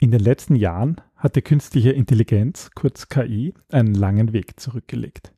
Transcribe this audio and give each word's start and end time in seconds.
In 0.00 0.12
den 0.12 0.20
letzten 0.20 0.54
Jahren 0.54 1.00
hatte 1.16 1.42
künstliche 1.42 1.90
Intelligenz, 1.90 2.70
kurz 2.76 3.08
KI, 3.08 3.52
einen 3.72 3.94
langen 3.94 4.32
Weg 4.32 4.60
zurückgelegt. 4.60 5.32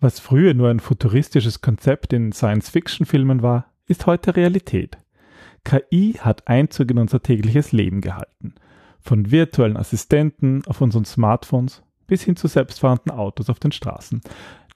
Was 0.00 0.18
früher 0.18 0.54
nur 0.54 0.70
ein 0.70 0.80
futuristisches 0.80 1.60
Konzept 1.60 2.14
in 2.14 2.32
Science-Fiction-Filmen 2.32 3.42
war, 3.42 3.66
ist 3.86 4.06
heute 4.06 4.34
Realität. 4.34 4.96
KI 5.62 6.14
hat 6.18 6.48
Einzug 6.48 6.90
in 6.90 6.98
unser 6.98 7.22
tägliches 7.22 7.72
Leben 7.72 8.00
gehalten. 8.00 8.54
Von 8.98 9.30
virtuellen 9.30 9.76
Assistenten 9.76 10.62
auf 10.66 10.80
unseren 10.80 11.04
Smartphones 11.04 11.82
bis 12.06 12.22
hin 12.22 12.36
zu 12.36 12.48
selbstfahrenden 12.48 13.12
Autos 13.12 13.50
auf 13.50 13.58
den 13.58 13.72
Straßen. 13.72 14.22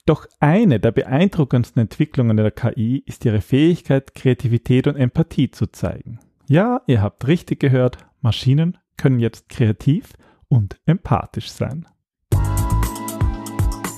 Doch 0.05 0.27
eine 0.41 0.79
der 0.79 0.91
beeindruckendsten 0.91 1.81
Entwicklungen 1.81 2.37
der 2.37 2.51
KI 2.51 3.01
ist 3.07 3.25
ihre 3.25 3.41
Fähigkeit, 3.41 4.13
Kreativität 4.13 4.85
und 4.85 4.95
Empathie 4.95 5.49
zu 5.49 5.65
zeigen. 5.65 6.19
Ja, 6.47 6.81
ihr 6.85 7.01
habt 7.01 7.25
richtig 7.27 7.59
gehört, 7.59 7.97
Maschinen 8.21 8.77
können 8.97 9.19
jetzt 9.19 9.49
kreativ 9.49 10.13
und 10.47 10.77
empathisch 10.85 11.51
sein. 11.51 11.87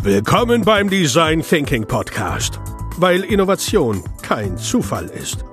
Willkommen 0.03 0.61
beim 0.63 0.89
Design 0.89 1.41
Thinking 1.41 1.85
Podcast, 1.85 2.59
weil 2.97 3.23
Innovation 3.23 4.03
kein 4.21 4.57
Zufall 4.57 5.05
ist. 5.05 5.43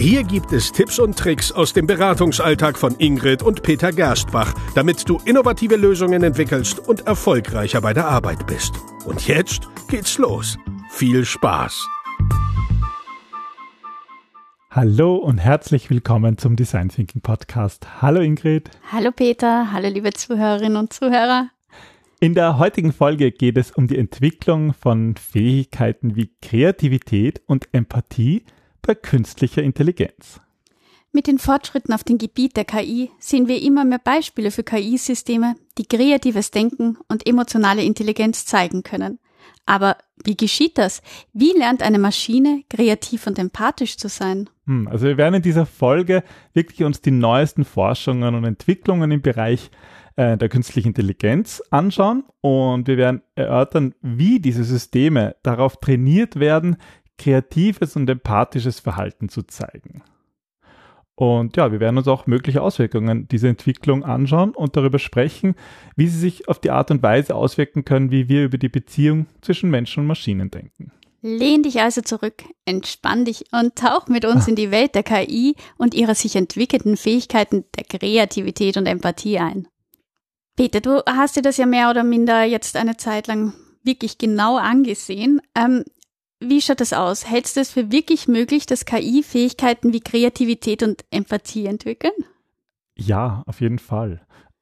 Hier 0.00 0.22
gibt 0.22 0.52
es 0.52 0.70
Tipps 0.70 0.98
und 1.00 1.18
Tricks 1.18 1.50
aus 1.50 1.72
dem 1.72 1.86
Beratungsalltag 1.86 2.78
von 2.78 2.94
Ingrid 2.98 3.42
und 3.42 3.62
Peter 3.62 3.92
Gerstbach, 3.92 4.54
damit 4.74 5.08
du 5.08 5.18
innovative 5.24 5.74
Lösungen 5.74 6.22
entwickelst 6.22 6.78
und 6.88 7.06
erfolgreicher 7.06 7.80
bei 7.80 7.92
der 7.92 8.06
Arbeit 8.06 8.46
bist. 8.46 8.74
Und 9.04 9.26
jetzt 9.26 9.68
geht's 9.88 10.16
los. 10.16 10.56
Viel 10.90 11.24
Spaß! 11.24 11.97
Hallo 14.70 15.16
und 15.16 15.38
herzlich 15.38 15.88
willkommen 15.88 16.36
zum 16.36 16.54
Design 16.54 16.90
Thinking 16.90 17.22
Podcast. 17.22 18.02
Hallo 18.02 18.20
Ingrid. 18.20 18.68
Hallo 18.92 19.12
Peter, 19.12 19.72
hallo 19.72 19.88
liebe 19.88 20.12
Zuhörerinnen 20.12 20.76
und 20.76 20.92
Zuhörer. 20.92 21.48
In 22.20 22.34
der 22.34 22.58
heutigen 22.58 22.92
Folge 22.92 23.32
geht 23.32 23.56
es 23.56 23.70
um 23.70 23.86
die 23.86 23.96
Entwicklung 23.96 24.74
von 24.74 25.16
Fähigkeiten 25.16 26.16
wie 26.16 26.34
Kreativität 26.42 27.40
und 27.46 27.66
Empathie 27.72 28.44
bei 28.82 28.94
künstlicher 28.94 29.62
Intelligenz. 29.62 30.38
Mit 31.12 31.28
den 31.28 31.38
Fortschritten 31.38 31.94
auf 31.94 32.04
dem 32.04 32.18
Gebiet 32.18 32.58
der 32.58 32.66
KI 32.66 33.10
sehen 33.18 33.48
wir 33.48 33.62
immer 33.62 33.86
mehr 33.86 33.98
Beispiele 33.98 34.50
für 34.50 34.64
KI-Systeme, 34.64 35.54
die 35.78 35.86
kreatives 35.86 36.50
Denken 36.50 36.98
und 37.08 37.26
emotionale 37.26 37.82
Intelligenz 37.82 38.44
zeigen 38.44 38.82
können. 38.82 39.18
Aber 39.68 39.98
wie 40.24 40.34
geschieht 40.34 40.78
das? 40.78 41.02
Wie 41.34 41.52
lernt 41.52 41.82
eine 41.82 41.98
Maschine 41.98 42.62
kreativ 42.70 43.26
und 43.26 43.38
empathisch 43.38 43.98
zu 43.98 44.08
sein? 44.08 44.48
Hm, 44.64 44.88
also 44.88 45.06
wir 45.06 45.18
werden 45.18 45.34
in 45.34 45.42
dieser 45.42 45.66
Folge 45.66 46.24
wirklich 46.54 46.84
uns 46.84 47.02
die 47.02 47.10
neuesten 47.10 47.66
Forschungen 47.66 48.34
und 48.34 48.44
Entwicklungen 48.44 49.10
im 49.10 49.20
Bereich 49.20 49.70
äh, 50.16 50.38
der 50.38 50.48
künstlichen 50.48 50.88
Intelligenz 50.88 51.62
anschauen 51.70 52.24
und 52.40 52.88
wir 52.88 52.96
werden 52.96 53.20
erörtern, 53.34 53.94
wie 54.00 54.40
diese 54.40 54.64
Systeme 54.64 55.36
darauf 55.42 55.76
trainiert 55.76 56.40
werden, 56.40 56.78
kreatives 57.18 57.94
und 57.94 58.08
empathisches 58.08 58.80
Verhalten 58.80 59.28
zu 59.28 59.42
zeigen. 59.42 60.02
Und 61.18 61.56
ja, 61.56 61.72
wir 61.72 61.80
werden 61.80 61.98
uns 61.98 62.06
auch 62.06 62.28
mögliche 62.28 62.62
Auswirkungen 62.62 63.26
dieser 63.26 63.48
Entwicklung 63.48 64.04
anschauen 64.04 64.52
und 64.54 64.76
darüber 64.76 65.00
sprechen, 65.00 65.56
wie 65.96 66.06
sie 66.06 66.16
sich 66.16 66.48
auf 66.48 66.60
die 66.60 66.70
Art 66.70 66.92
und 66.92 67.02
Weise 67.02 67.34
auswirken 67.34 67.84
können, 67.84 68.12
wie 68.12 68.28
wir 68.28 68.44
über 68.44 68.56
die 68.56 68.68
Beziehung 68.68 69.26
zwischen 69.40 69.68
Menschen 69.68 70.02
und 70.02 70.06
Maschinen 70.06 70.52
denken. 70.52 70.92
Lehn 71.20 71.64
dich 71.64 71.80
also 71.80 72.02
zurück, 72.02 72.44
entspann 72.66 73.24
dich 73.24 73.46
und 73.50 73.74
tauch 73.74 74.06
mit 74.06 74.24
uns 74.24 74.46
in 74.46 74.54
die 74.54 74.70
Welt 74.70 74.94
der 74.94 75.02
KI 75.02 75.56
und 75.76 75.92
ihrer 75.92 76.14
sich 76.14 76.36
entwickelnden 76.36 76.96
Fähigkeiten 76.96 77.64
der 77.76 77.98
Kreativität 77.98 78.76
und 78.76 78.86
Empathie 78.86 79.40
ein. 79.40 79.66
Peter, 80.54 80.80
du 80.80 81.02
hast 81.04 81.34
dir 81.34 81.42
das 81.42 81.56
ja 81.56 81.66
mehr 81.66 81.90
oder 81.90 82.04
minder 82.04 82.44
jetzt 82.44 82.76
eine 82.76 82.96
Zeit 82.96 83.26
lang 83.26 83.54
wirklich 83.82 84.18
genau 84.18 84.56
angesehen. 84.56 85.40
Ähm, 85.56 85.82
wie 86.40 86.60
schaut 86.60 86.80
das 86.80 86.92
aus? 86.92 87.28
Hältst 87.28 87.56
du 87.56 87.60
es 87.60 87.70
für 87.70 87.90
wirklich 87.90 88.28
möglich, 88.28 88.66
dass 88.66 88.84
KI 88.84 89.22
Fähigkeiten 89.22 89.92
wie 89.92 90.00
Kreativität 90.00 90.82
und 90.82 91.04
Empathie 91.10 91.66
entwickeln? 91.66 92.12
Ja, 92.96 93.42
auf 93.46 93.60
jeden 93.60 93.78
Fall. 93.78 94.20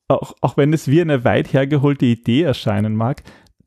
Auch, 0.09 0.35
auch 0.41 0.57
wenn 0.57 0.73
es 0.73 0.89
wie 0.89 1.01
eine 1.01 1.25
weit 1.25 1.53
hergeholte 1.53 2.07
Idee 2.07 2.43
erscheinen 2.43 2.95
mag, 2.95 3.23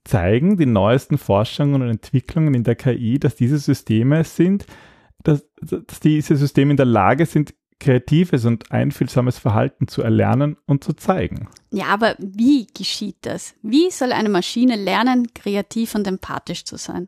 zeigen 0.06 0.58
die 0.58 0.66
neuesten 0.66 1.18
Forschungen 1.18 1.82
und 1.82 1.90
Entwicklungen 1.90 2.54
in 2.54 2.64
der 2.64 2.76
KI, 2.76 3.20
dass 3.20 3.36
diese 3.36 3.58
Systeme 3.58 4.24
sind, 4.24 4.66
dass, 5.24 5.46
dass 5.62 6.00
diese 6.00 6.36
Systeme 6.36 6.72
in 6.72 6.78
der 6.78 6.86
Lage 6.86 7.26
sind, 7.26 7.54
kreatives 7.80 8.46
und 8.46 8.72
einfühlsames 8.72 9.38
Verhalten 9.38 9.88
zu 9.88 10.02
erlernen 10.02 10.58
und 10.66 10.84
zu 10.84 10.94
zeigen. 10.94 11.48
Ja, 11.72 11.86
aber 11.86 12.16
wie 12.20 12.68
geschieht 12.68 13.18
das? 13.22 13.56
Wie 13.62 13.90
soll 13.90 14.12
eine 14.12 14.30
Maschine 14.30 14.76
lernen, 14.76 15.28
kreativ 15.34 15.96
und 15.96 16.06
empathisch 16.08 16.66
zu 16.66 16.78
sein? 16.78 17.08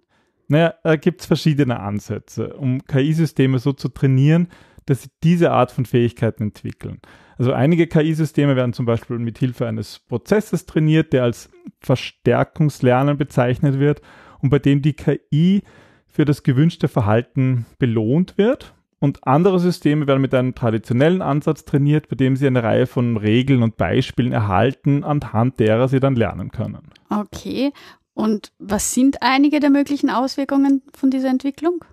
Naja, 0.51 0.73
da 0.83 0.97
gibt 0.97 1.21
es 1.21 1.27
verschiedene 1.27 1.79
Ansätze, 1.79 2.53
um 2.55 2.85
KI-Systeme 2.85 3.57
so 3.59 3.71
zu 3.71 3.87
trainieren, 3.87 4.49
dass 4.85 5.03
sie 5.03 5.09
diese 5.23 5.51
Art 5.51 5.71
von 5.71 5.85
Fähigkeiten 5.85 6.43
entwickeln. 6.43 6.99
Also 7.37 7.53
einige 7.53 7.87
KI-Systeme 7.87 8.57
werden 8.57 8.73
zum 8.73 8.85
Beispiel 8.85 9.17
mit 9.17 9.37
Hilfe 9.37 9.65
eines 9.65 9.99
Prozesses 9.99 10.65
trainiert, 10.65 11.13
der 11.13 11.23
als 11.23 11.49
Verstärkungslernen 11.79 13.17
bezeichnet 13.17 13.79
wird 13.79 14.01
und 14.41 14.49
bei 14.49 14.59
dem 14.59 14.81
die 14.81 14.91
KI 14.91 15.63
für 16.05 16.25
das 16.25 16.43
gewünschte 16.43 16.89
Verhalten 16.89 17.65
belohnt 17.79 18.37
wird. 18.37 18.73
Und 18.99 19.25
andere 19.25 19.57
Systeme 19.57 20.05
werden 20.05 20.21
mit 20.21 20.35
einem 20.35 20.53
traditionellen 20.53 21.21
Ansatz 21.21 21.63
trainiert, 21.63 22.09
bei 22.09 22.17
dem 22.17 22.35
sie 22.35 22.45
eine 22.45 22.61
Reihe 22.61 22.87
von 22.87 23.15
Regeln 23.15 23.63
und 23.63 23.77
Beispielen 23.77 24.33
erhalten, 24.33 25.05
anhand 25.05 25.61
derer 25.61 25.87
sie 25.87 26.01
dann 26.01 26.17
lernen 26.17 26.51
können. 26.51 26.91
Okay. 27.09 27.71
Und 28.13 28.51
was 28.59 28.93
sind 28.93 29.21
einige 29.21 29.59
der 29.59 29.69
möglichen 29.69 30.09
Auswirkungen 30.09 30.81
von 30.93 31.09
dieser 31.11 31.29
Entwicklung? 31.29 31.83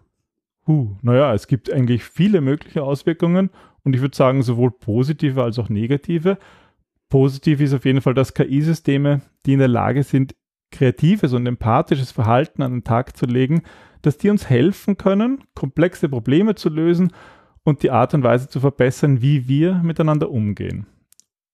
Huh, 0.67 0.97
naja, 1.01 1.33
es 1.33 1.47
gibt 1.47 1.73
eigentlich 1.73 2.05
viele 2.05 2.41
mögliche 2.41 2.83
Auswirkungen 2.83 3.51
und 3.85 3.95
ich 3.95 4.01
würde 4.01 4.17
sagen, 4.17 4.43
sowohl 4.43 4.71
positive 4.71 5.43
als 5.43 5.59
auch 5.59 5.69
negative. 5.69 6.39
Positiv 7.09 7.61
ist 7.61 7.73
auf 7.73 7.85
jeden 7.85 8.03
Fall, 8.03 8.15
dass 8.15 8.35
KI-Systeme, 8.35 9.23
die 9.47 9.55
in 9.55 9.61
der 9.61 9.69
Lage 9.69 10.03
sind, 10.03 10.35
kreatives 10.71 11.33
und 11.33 11.47
empathisches 11.47 12.13
Verhalten 12.13 12.63
an 12.63 12.73
den 12.73 12.85
Tag 12.85 13.17
zu 13.17 13.25
legen, 13.25 13.63
dass 14.03 14.19
die 14.19 14.29
uns 14.29 14.51
helfen 14.51 14.99
können, 14.99 15.45
komplexe 15.55 16.09
Probleme 16.09 16.55
zu 16.55 16.69
lösen 16.69 17.13
und 17.65 17.83
die 17.83 17.91
Art 17.91 18.13
und 18.13 18.23
Weise 18.23 18.49
zu 18.49 18.61
verbessern, 18.61 19.23
wie 19.23 19.49
wir 19.49 19.77
miteinander 19.83 20.31
umgehen. 20.31 20.87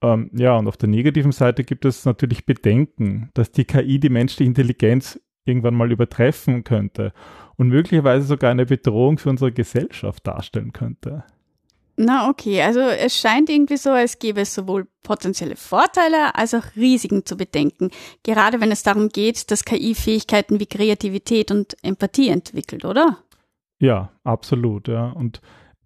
Ähm, 0.04 0.30
ja, 0.34 0.58
und 0.58 0.68
auf 0.68 0.76
der 0.76 0.90
negativen 0.90 1.32
Seite 1.32 1.64
gibt 1.64 1.86
es 1.86 2.04
natürlich 2.04 2.44
Bedenken, 2.44 3.30
dass 3.32 3.52
die 3.52 3.64
KI 3.64 3.98
die 3.98 4.10
menschliche 4.10 4.44
Intelligenz 4.44 5.18
irgendwann 5.46 5.74
mal 5.74 5.90
übertreffen 5.90 6.62
könnte 6.62 7.12
und 7.56 7.68
möglicherweise 7.68 8.26
sogar 8.26 8.50
eine 8.50 8.66
Bedrohung 8.66 9.16
für 9.16 9.30
unsere 9.30 9.50
Gesellschaft 9.52 10.26
darstellen 10.26 10.72
könnte. 10.74 11.24
Na 11.96 12.28
okay, 12.28 12.60
also 12.60 12.80
es 12.80 13.16
scheint 13.16 13.48
irgendwie 13.48 13.76
so, 13.78 13.90
als 13.90 14.18
gäbe 14.18 14.42
es 14.42 14.54
sowohl 14.54 14.88
potenzielle 15.02 15.56
Vorteile 15.56 16.34
als 16.34 16.52
auch 16.52 16.64
Risiken 16.76 17.24
zu 17.24 17.36
bedenken, 17.36 17.90
gerade 18.24 18.60
wenn 18.60 18.72
es 18.72 18.82
darum 18.82 19.08
geht, 19.08 19.50
dass 19.50 19.64
KI 19.64 19.94
Fähigkeiten 19.94 20.60
wie 20.60 20.66
Kreativität 20.66 21.50
und 21.50 21.76
Empathie 21.82 22.28
entwickelt, 22.28 22.84
oder? 22.84 23.18
Ja, 23.78 24.10
absolut, 24.24 24.88
ja. 24.88 25.10
Und 25.10 25.40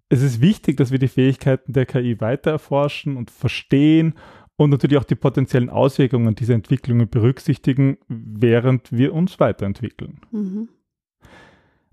es 0.09 0.21
ist 0.23 0.41
wichtig, 0.41 0.77
dass 0.77 0.91
wir 0.91 0.99
die 0.99 1.07
Fähigkeiten 1.07 1.73
der 1.73 1.85
KI 1.85 2.19
weiter 2.19 2.51
erforschen 2.51 3.15
und 3.15 3.29
verstehen 3.29 4.15
und 4.57 4.71
natürlich 4.71 4.97
auch 4.97 5.05
die 5.05 5.15
potenziellen 5.15 5.69
Auswirkungen 5.69 6.35
dieser 6.35 6.55
Entwicklungen 6.55 7.07
berücksichtigen, 7.07 7.97
während 8.07 8.91
wir 8.91 9.13
uns 9.13 9.39
weiterentwickeln. 9.39 10.19
Mhm. 10.31 10.69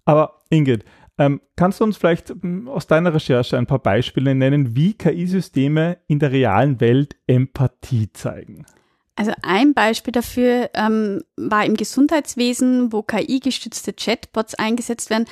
Aber 0.04 0.40
Ingrid, 0.50 0.84
ähm, 1.18 1.40
kannst 1.56 1.80
du 1.80 1.84
uns 1.84 1.96
vielleicht 1.96 2.30
ähm, 2.30 2.68
aus 2.68 2.86
deiner 2.86 3.14
Recherche 3.14 3.56
ein 3.56 3.66
paar 3.66 3.78
Beispiele 3.78 4.34
nennen, 4.34 4.76
wie 4.76 4.94
KI-Systeme 4.94 5.98
in 6.08 6.18
der 6.18 6.32
realen 6.32 6.80
Welt 6.80 7.16
Empathie 7.26 8.12
zeigen? 8.12 8.66
Also 9.14 9.32
ein 9.42 9.72
Beispiel 9.72 10.12
dafür 10.12 10.70
ähm, 10.74 11.22
war 11.36 11.64
im 11.64 11.76
Gesundheitswesen, 11.76 12.92
wo 12.92 13.02
KI-gestützte 13.02 13.94
Chatbots 13.94 14.54
eingesetzt 14.54 15.08
werden, 15.08 15.24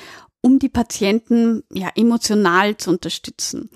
um 0.45 0.59
die 0.59 0.69
Patienten 0.69 1.63
ja 1.73 1.89
emotional 1.95 2.77
zu 2.77 2.91
unterstützen. 2.91 3.71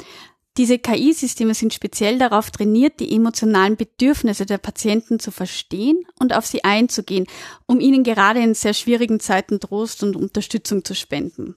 Diese 0.55 0.77
KI-Systeme 0.77 1.55
sind 1.55 1.73
speziell 1.73 2.19
darauf 2.19 2.51
trainiert, 2.51 2.99
die 2.99 3.11
emotionalen 3.11 3.75
Bedürfnisse 3.75 4.45
der 4.45 4.59
Patienten 4.59 5.19
zu 5.19 5.31
verstehen 5.31 6.05
und 6.19 6.31
auf 6.31 6.45
sie 6.45 6.63
einzugehen, 6.63 7.25
um 7.65 7.79
ihnen 7.79 8.03
gerade 8.03 8.39
in 8.39 8.53
sehr 8.53 8.75
schwierigen 8.75 9.19
Zeiten 9.19 9.59
Trost 9.59 10.03
und 10.03 10.15
Unterstützung 10.15 10.85
zu 10.85 10.93
spenden. 10.93 11.55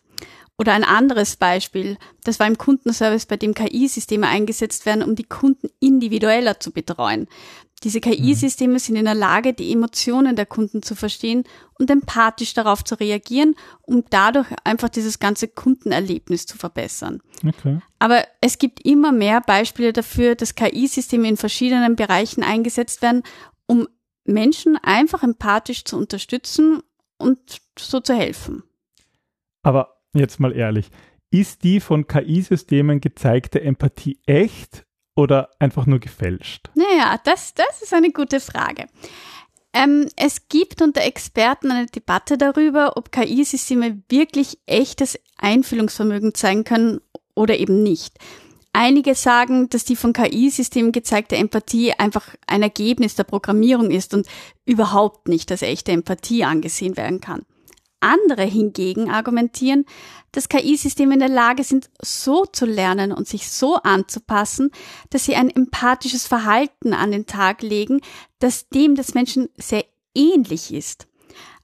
Oder 0.56 0.73
ein 0.73 0.85
anderes 0.85 1.37
Beispiel, 1.37 1.99
das 2.25 2.41
war 2.41 2.47
im 2.47 2.56
Kundenservice, 2.56 3.26
bei 3.26 3.37
dem 3.37 3.53
KI-Systeme 3.53 4.29
eingesetzt 4.29 4.87
werden, 4.87 5.03
um 5.03 5.14
die 5.14 5.25
Kunden 5.25 5.69
individueller 5.79 6.59
zu 6.59 6.70
betreuen. 6.70 7.29
Diese 7.84 8.00
KI-Systeme 8.00 8.79
sind 8.79 8.96
in 8.96 9.05
der 9.05 9.14
Lage, 9.14 9.55
die 9.55 9.73
Emotionen 9.73 10.37
der 10.37 10.46
Kunden 10.46 10.82
zu 10.82 10.94
verstehen 10.94 11.44
und 11.79 11.90
empathisch 11.90 12.55
darauf 12.55 12.84
zu 12.84 12.94
reagieren, 12.94 13.56
um 13.82 14.05
dadurch 14.08 14.46
einfach 14.62 14.88
dieses 14.88 15.19
ganze 15.19 15.49
Kundenerlebnis 15.49 16.46
zu 16.46 16.56
verbessern. 16.56 17.20
Okay. 17.46 17.81
Aber 17.99 18.25
es 18.40 18.58
gibt 18.58 18.87
immer 18.87 19.11
mehr 19.11 19.40
Beispiele 19.40 19.93
dafür, 19.93 20.37
dass 20.37 20.55
KI-Systeme 20.55 21.29
in 21.29 21.37
verschiedenen 21.37 21.96
Bereichen 21.96 22.44
eingesetzt 22.44 23.02
werden, 23.02 23.23
um 23.67 23.88
Menschen 24.25 24.76
einfach 24.76 25.25
empathisch 25.25 25.85
zu 25.85 25.96
unterstützen 25.96 26.82
und 27.19 27.61
so 27.78 28.00
zu 28.00 28.14
helfen. 28.14 28.62
Aber 29.62 29.96
jetzt 30.14 30.38
mal 30.38 30.52
ehrlich, 30.52 30.90
ist 31.31 31.64
die 31.64 31.81
von 31.81 32.06
KI-Systemen 32.06 33.00
gezeigte 33.00 33.61
Empathie 33.62 34.20
echt 34.26 34.87
oder 35.14 35.50
einfach 35.59 35.87
nur 35.87 35.99
gefälscht? 35.99 36.70
Naja, 36.75 37.19
das, 37.25 37.55
das 37.55 37.82
ist 37.82 37.94
eine 37.94 38.11
gute 38.11 38.41
Frage. 38.41 38.87
Ähm, 39.73 40.09
es 40.17 40.49
gibt 40.49 40.82
unter 40.82 41.03
Experten 41.03 41.70
eine 41.70 41.87
Debatte 41.87 42.37
darüber, 42.37 42.97
ob 42.97 43.11
KI-Systeme 43.11 44.03
wirklich 44.09 44.59
echtes 44.67 45.19
Einfühlungsvermögen 45.38 46.35
zeigen 46.35 46.64
können 46.64 47.00
oder 47.35 47.59
eben 47.59 47.82
nicht. 47.82 48.19
Einige 48.75 49.14
sagen, 49.14 49.69
dass 49.69 49.85
die 49.85 49.97
von 49.97 50.12
KI-Systemen 50.12 50.93
gezeigte 50.93 51.37
Empathie 51.37 51.93
einfach 51.93 52.35
ein 52.47 52.62
Ergebnis 52.62 53.14
der 53.14 53.25
Programmierung 53.25 53.91
ist 53.91 54.14
und 54.14 54.26
überhaupt 54.64 55.29
nicht 55.29 55.50
als 55.50 55.62
echte 55.62 55.93
Empathie 55.93 56.44
angesehen 56.44 56.97
werden 56.97 57.20
kann. 57.20 57.44
Andere 58.02 58.44
hingegen 58.44 59.10
argumentieren, 59.10 59.84
dass 60.32 60.49
KI-Systeme 60.49 61.14
in 61.14 61.20
der 61.20 61.28
Lage 61.28 61.62
sind, 61.62 61.90
so 62.00 62.46
zu 62.46 62.64
lernen 62.64 63.12
und 63.12 63.28
sich 63.28 63.49
so 63.49 63.76
anzupassen, 63.76 64.70
dass 65.10 65.25
sie 65.25 65.37
ein 65.37 65.50
empathisches 65.50 66.26
Verhalten 66.26 66.94
an 66.94 67.10
den 67.10 67.26
Tag 67.26 67.62
legen, 67.62 68.00
das 68.38 68.69
dem 68.69 68.94
des 68.94 69.14
Menschen 69.14 69.49
sehr 69.56 69.84
ähnlich 70.14 70.72
ist. 70.72 71.06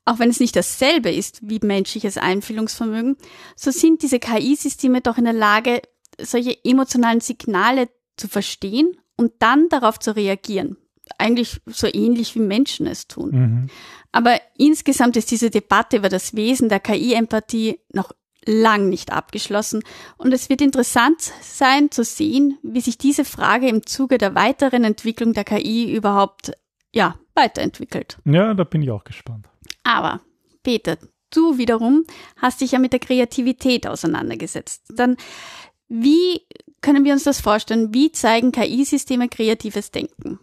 Auch 0.05 0.19
wenn 0.19 0.31
es 0.31 0.41
nicht 0.41 0.57
dasselbe 0.57 1.11
ist 1.11 1.41
wie 1.43 1.61
menschliches 1.63 2.17
Einfühlungsvermögen, 2.17 3.17
so 3.57 3.71
sind 3.71 4.03
diese 4.03 4.19
KI-Systeme 4.19 5.03
doch 5.03 5.19
in 5.19 5.25
der 5.25 5.35
Lage, 5.35 5.83
solche 6.21 6.57
emotionalen 6.65 7.21
Signale 7.21 7.89
zu 8.17 8.29
verstehen 8.29 8.97
und 9.17 9.33
dann 9.41 9.69
darauf 9.69 9.99
zu 9.99 10.17
reagieren. 10.17 10.77
Eigentlich 11.19 11.61
so 11.67 11.87
ähnlich 11.87 12.35
wie 12.35 12.41
Menschen 12.41 12.87
es 12.87 13.07
tun. 13.07 13.31
Mhm. 13.31 13.67
Aber 14.13 14.41
insgesamt 14.57 15.17
ist 15.17 15.31
diese 15.31 15.51
Debatte 15.51 15.99
über 15.99 16.09
das 16.09 16.35
Wesen 16.35 16.69
der 16.69 16.81
KI-Empathie 16.81 17.81
noch 17.93 18.13
lang 18.45 18.89
nicht 18.89 19.13
abgeschlossen 19.13 19.83
und 20.17 20.33
es 20.33 20.49
wird 20.49 20.63
interessant 20.63 21.21
sein 21.43 21.91
zu 21.91 22.03
sehen, 22.03 22.59
wie 22.63 22.81
sich 22.81 22.97
diese 22.97 23.25
Frage 23.25 23.69
im 23.69 23.85
Zuge 23.85 24.17
der 24.17 24.35
weiteren 24.35 24.85
Entwicklung 24.85 25.35
der 25.35 25.45
KI 25.45 25.93
überhaupt 25.95 26.53
ja, 26.93 27.17
weiterentwickelt. 27.35 28.17
Ja, 28.25 28.55
da 28.55 28.65
bin 28.65 28.81
ich 28.81 28.91
auch 28.91 29.05
gespannt. 29.05 29.47
Aber 29.85 30.21
Peter, 30.63 30.97
du 31.31 31.59
wiederum 31.59 32.05
hast 32.37 32.63
dich 32.63 32.73
ja 32.73 32.79
mit 32.79 32.93
der 32.93 33.01
Kreativität 33.01 33.87
auseinandergesetzt. 33.87 34.85
Dann 34.89 35.17
wie 35.89 36.43
können 36.81 37.05
wir 37.05 37.13
uns 37.13 37.25
das 37.25 37.41
vorstellen? 37.41 37.93
Wie 37.93 38.13
zeigen 38.13 38.53
KI-Systeme 38.53 39.29
kreatives 39.29 39.91
Denken? 39.91 40.39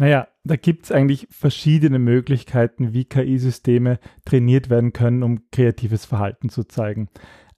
Naja, 0.00 0.28
da 0.44 0.54
gibt 0.54 0.84
es 0.84 0.92
eigentlich 0.92 1.26
verschiedene 1.28 1.98
Möglichkeiten, 1.98 2.92
wie 2.94 3.04
KI-Systeme 3.04 3.98
trainiert 4.24 4.70
werden 4.70 4.92
können, 4.92 5.24
um 5.24 5.50
kreatives 5.50 6.04
Verhalten 6.04 6.50
zu 6.50 6.62
zeigen. 6.62 7.08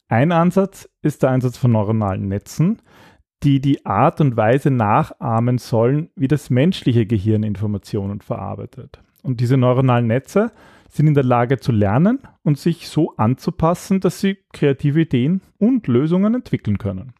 Ein 0.08 0.32
Ansatz 0.32 0.88
ist 1.02 1.22
der 1.22 1.30
Einsatz 1.30 1.58
von 1.58 1.72
neuronalen 1.72 2.28
Netzen, 2.28 2.80
die 3.42 3.60
die 3.60 3.84
Art 3.84 4.22
und 4.22 4.38
Weise 4.38 4.70
nachahmen 4.70 5.58
sollen, 5.58 6.08
wie 6.16 6.28
das 6.28 6.48
menschliche 6.48 7.04
Gehirn 7.04 7.42
Informationen 7.42 8.22
verarbeitet. 8.22 9.02
Und 9.22 9.40
diese 9.40 9.58
neuronalen 9.58 10.06
Netze 10.06 10.50
sind 10.88 11.08
in 11.08 11.14
der 11.14 11.24
Lage 11.24 11.58
zu 11.58 11.72
lernen 11.72 12.20
und 12.42 12.58
sich 12.58 12.88
so 12.88 13.14
anzupassen, 13.18 14.00
dass 14.00 14.18
sie 14.18 14.38
kreative 14.54 15.02
Ideen 15.02 15.42
und 15.58 15.86
Lösungen 15.88 16.34
entwickeln 16.34 16.78
können. 16.78 17.12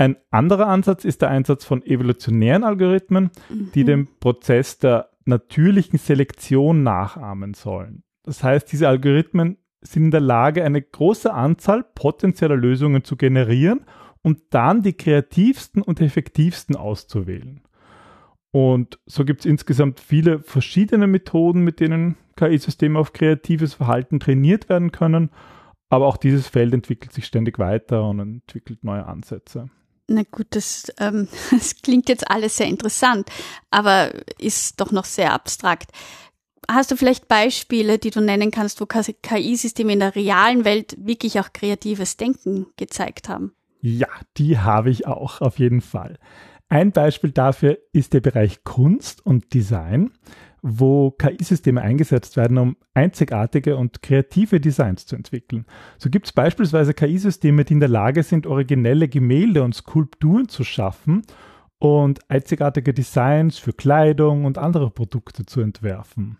Ein 0.00 0.16
anderer 0.30 0.66
Ansatz 0.66 1.04
ist 1.04 1.20
der 1.20 1.28
Einsatz 1.28 1.66
von 1.66 1.84
evolutionären 1.84 2.64
Algorithmen, 2.64 3.30
mhm. 3.50 3.70
die 3.74 3.84
den 3.84 4.08
Prozess 4.18 4.78
der 4.78 5.10
natürlichen 5.26 5.98
Selektion 5.98 6.82
nachahmen 6.82 7.52
sollen. 7.52 8.02
Das 8.22 8.42
heißt, 8.42 8.72
diese 8.72 8.88
Algorithmen 8.88 9.58
sind 9.82 10.04
in 10.04 10.10
der 10.10 10.22
Lage, 10.22 10.64
eine 10.64 10.80
große 10.80 11.30
Anzahl 11.30 11.84
potenzieller 11.84 12.56
Lösungen 12.56 13.04
zu 13.04 13.18
generieren 13.18 13.82
und 14.22 14.40
dann 14.48 14.80
die 14.80 14.94
kreativsten 14.94 15.82
und 15.82 16.00
effektivsten 16.00 16.76
auszuwählen. 16.76 17.60
Und 18.52 18.98
so 19.04 19.26
gibt 19.26 19.40
es 19.40 19.46
insgesamt 19.46 20.00
viele 20.00 20.38
verschiedene 20.38 21.08
Methoden, 21.08 21.62
mit 21.62 21.78
denen 21.78 22.16
KI-Systeme 22.36 22.98
auf 22.98 23.12
kreatives 23.12 23.74
Verhalten 23.74 24.18
trainiert 24.18 24.70
werden 24.70 24.92
können. 24.92 25.28
Aber 25.90 26.06
auch 26.06 26.16
dieses 26.16 26.48
Feld 26.48 26.72
entwickelt 26.72 27.12
sich 27.12 27.26
ständig 27.26 27.58
weiter 27.58 28.08
und 28.08 28.18
entwickelt 28.18 28.82
neue 28.82 29.04
Ansätze. 29.04 29.68
Na 30.12 30.22
gut, 30.28 30.48
das, 30.50 30.92
ähm, 30.98 31.28
das 31.52 31.76
klingt 31.76 32.08
jetzt 32.08 32.28
alles 32.28 32.56
sehr 32.56 32.66
interessant, 32.66 33.30
aber 33.70 34.10
ist 34.38 34.80
doch 34.80 34.90
noch 34.90 35.04
sehr 35.04 35.32
abstrakt. 35.32 35.90
Hast 36.68 36.90
du 36.90 36.96
vielleicht 36.96 37.28
Beispiele, 37.28 37.98
die 37.98 38.10
du 38.10 38.20
nennen 38.20 38.50
kannst, 38.50 38.80
wo 38.80 38.86
KI-Systeme 38.86 39.92
in 39.92 40.00
der 40.00 40.14
realen 40.14 40.64
Welt 40.64 40.96
wirklich 40.98 41.38
auch 41.40 41.52
kreatives 41.52 42.16
Denken 42.16 42.66
gezeigt 42.76 43.28
haben? 43.28 43.54
Ja, 43.80 44.08
die 44.36 44.58
habe 44.58 44.90
ich 44.90 45.06
auch 45.06 45.40
auf 45.40 45.58
jeden 45.58 45.80
Fall. 45.80 46.18
Ein 46.68 46.92
Beispiel 46.92 47.30
dafür 47.30 47.78
ist 47.92 48.12
der 48.12 48.20
Bereich 48.20 48.62
Kunst 48.64 49.24
und 49.24 49.54
Design 49.54 50.12
wo 50.62 51.10
KI-Systeme 51.12 51.80
eingesetzt 51.80 52.36
werden, 52.36 52.58
um 52.58 52.76
einzigartige 52.94 53.76
und 53.76 54.02
kreative 54.02 54.60
Designs 54.60 55.06
zu 55.06 55.16
entwickeln. 55.16 55.66
So 55.98 56.10
gibt 56.10 56.26
es 56.26 56.32
beispielsweise 56.32 56.94
KI-Systeme, 56.94 57.64
die 57.64 57.74
in 57.74 57.80
der 57.80 57.88
Lage 57.88 58.22
sind, 58.22 58.46
originelle 58.46 59.08
Gemälde 59.08 59.62
und 59.62 59.74
Skulpturen 59.74 60.48
zu 60.48 60.64
schaffen 60.64 61.22
und 61.78 62.20
einzigartige 62.30 62.92
Designs 62.92 63.58
für 63.58 63.72
Kleidung 63.72 64.44
und 64.44 64.58
andere 64.58 64.90
Produkte 64.90 65.46
zu 65.46 65.60
entwerfen. 65.60 66.38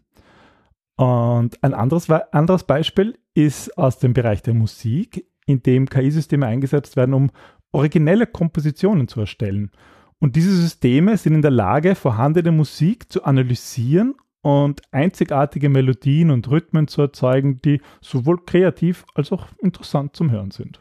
Und 0.97 1.63
ein 1.63 1.73
anderes, 1.73 2.11
anderes 2.11 2.65
Beispiel 2.65 3.19
ist 3.33 3.77
aus 3.79 3.99
dem 3.99 4.13
Bereich 4.13 4.43
der 4.43 4.53
Musik, 4.53 5.27
in 5.47 5.63
dem 5.63 5.89
KI-Systeme 5.89 6.47
eingesetzt 6.47 6.97
werden, 6.97 7.15
um 7.15 7.31
originelle 7.73 8.27
Kompositionen 8.27 9.09
zu 9.09 9.21
erstellen. 9.21 9.71
Und 10.21 10.37
diese 10.37 10.55
Systeme 10.55 11.17
sind 11.17 11.35
in 11.35 11.43
der 11.43 11.51
Lage, 11.51 11.95
vorhandene 11.95 12.53
Musik 12.53 13.11
zu 13.11 13.25
analysieren 13.25 14.15
und 14.43 14.83
einzigartige 14.93 15.71
Melodien 15.71 16.31
und 16.31 16.49
Rhythmen 16.51 16.89
zu 16.89 17.01
erzeugen, 17.03 17.61
die 17.63 17.81
sowohl 18.03 18.45
kreativ 18.45 19.05
als 19.15 19.33
auch 19.33 19.49
interessant 19.59 20.15
zum 20.15 20.31
Hören 20.31 20.51
sind. 20.51 20.81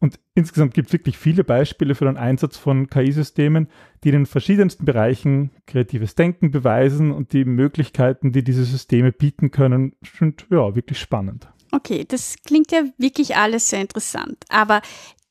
Und 0.00 0.18
insgesamt 0.34 0.74
gibt 0.74 0.88
es 0.88 0.92
wirklich 0.92 1.16
viele 1.16 1.44
Beispiele 1.44 1.94
für 1.94 2.06
den 2.06 2.16
Einsatz 2.16 2.56
von 2.56 2.88
KI-Systemen, 2.88 3.68
die 4.02 4.08
in 4.08 4.14
den 4.14 4.26
verschiedensten 4.26 4.84
Bereichen 4.84 5.50
kreatives 5.66 6.16
Denken 6.16 6.50
beweisen 6.50 7.12
und 7.12 7.32
die 7.32 7.44
Möglichkeiten, 7.44 8.32
die 8.32 8.42
diese 8.42 8.64
Systeme 8.64 9.12
bieten 9.12 9.52
können, 9.52 9.94
sind 10.02 10.46
ja 10.50 10.74
wirklich 10.74 10.98
spannend. 10.98 11.46
Okay, 11.70 12.04
das 12.06 12.34
klingt 12.44 12.72
ja 12.72 12.82
wirklich 12.98 13.36
alles 13.36 13.68
sehr 13.68 13.80
interessant. 13.80 14.44
Aber 14.48 14.82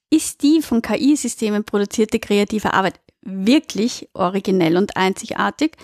ist 0.09 0.41
die 0.41 0.61
von 0.61 0.81
KI-Systemen 0.81 1.65
produzierte 1.65 2.19
kreative 2.19 2.73
Arbeit 2.73 2.99
wirklich 3.21 4.09
originell 4.13 4.77
und 4.77 4.97
einzigartig. 4.97 5.77